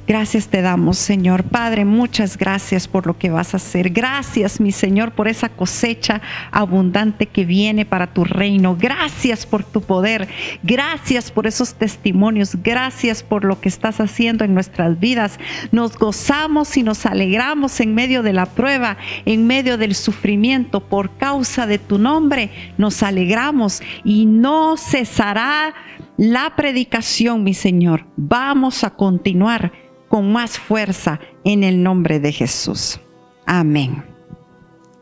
[0.05, 1.45] Gracias te damos, Señor.
[1.45, 3.91] Padre, muchas gracias por lo que vas a hacer.
[3.91, 8.77] Gracias, mi Señor, por esa cosecha abundante que viene para tu reino.
[8.77, 10.29] Gracias por tu poder.
[10.65, 12.57] Gracias por esos testimonios.
[12.65, 15.39] Gracias por lo que estás haciendo en nuestras vidas.
[15.71, 20.81] Nos gozamos y nos alegramos en medio de la prueba, en medio del sufrimiento.
[20.81, 25.75] Por causa de tu nombre, nos alegramos y no cesará
[26.17, 28.07] la predicación, mi Señor.
[28.17, 29.82] Vamos a continuar
[30.13, 33.01] con más fuerza en el nombre de Jesús.
[33.47, 34.05] Amén.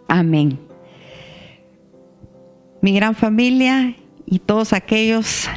[0.06, 0.60] Amén.
[2.80, 5.48] Mi gran familia y todos aquellos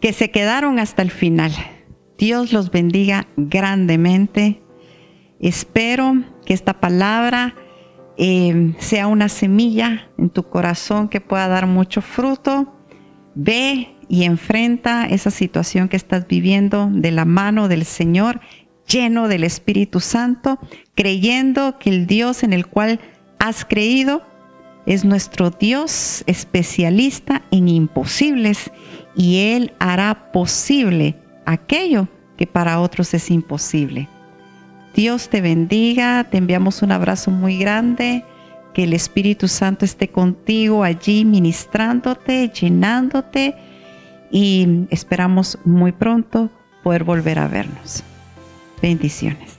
[0.00, 1.52] que se quedaron hasta el final,
[2.18, 4.60] Dios los bendiga grandemente.
[5.38, 7.54] Espero que esta palabra
[8.18, 12.74] eh, sea una semilla en tu corazón que pueda dar mucho fruto.
[13.36, 18.40] Ve y enfrenta esa situación que estás viviendo de la mano del Señor
[18.86, 20.58] lleno del Espíritu Santo,
[20.94, 23.00] creyendo que el Dios en el cual
[23.38, 24.22] has creído
[24.86, 28.70] es nuestro Dios especialista en imposibles
[29.14, 31.16] y Él hará posible
[31.46, 34.08] aquello que para otros es imposible.
[34.94, 38.24] Dios te bendiga, te enviamos un abrazo muy grande,
[38.74, 43.54] que el Espíritu Santo esté contigo allí ministrándote, llenándote
[44.30, 46.50] y esperamos muy pronto
[46.82, 48.02] poder volver a vernos.
[48.82, 49.56] Bendiciones.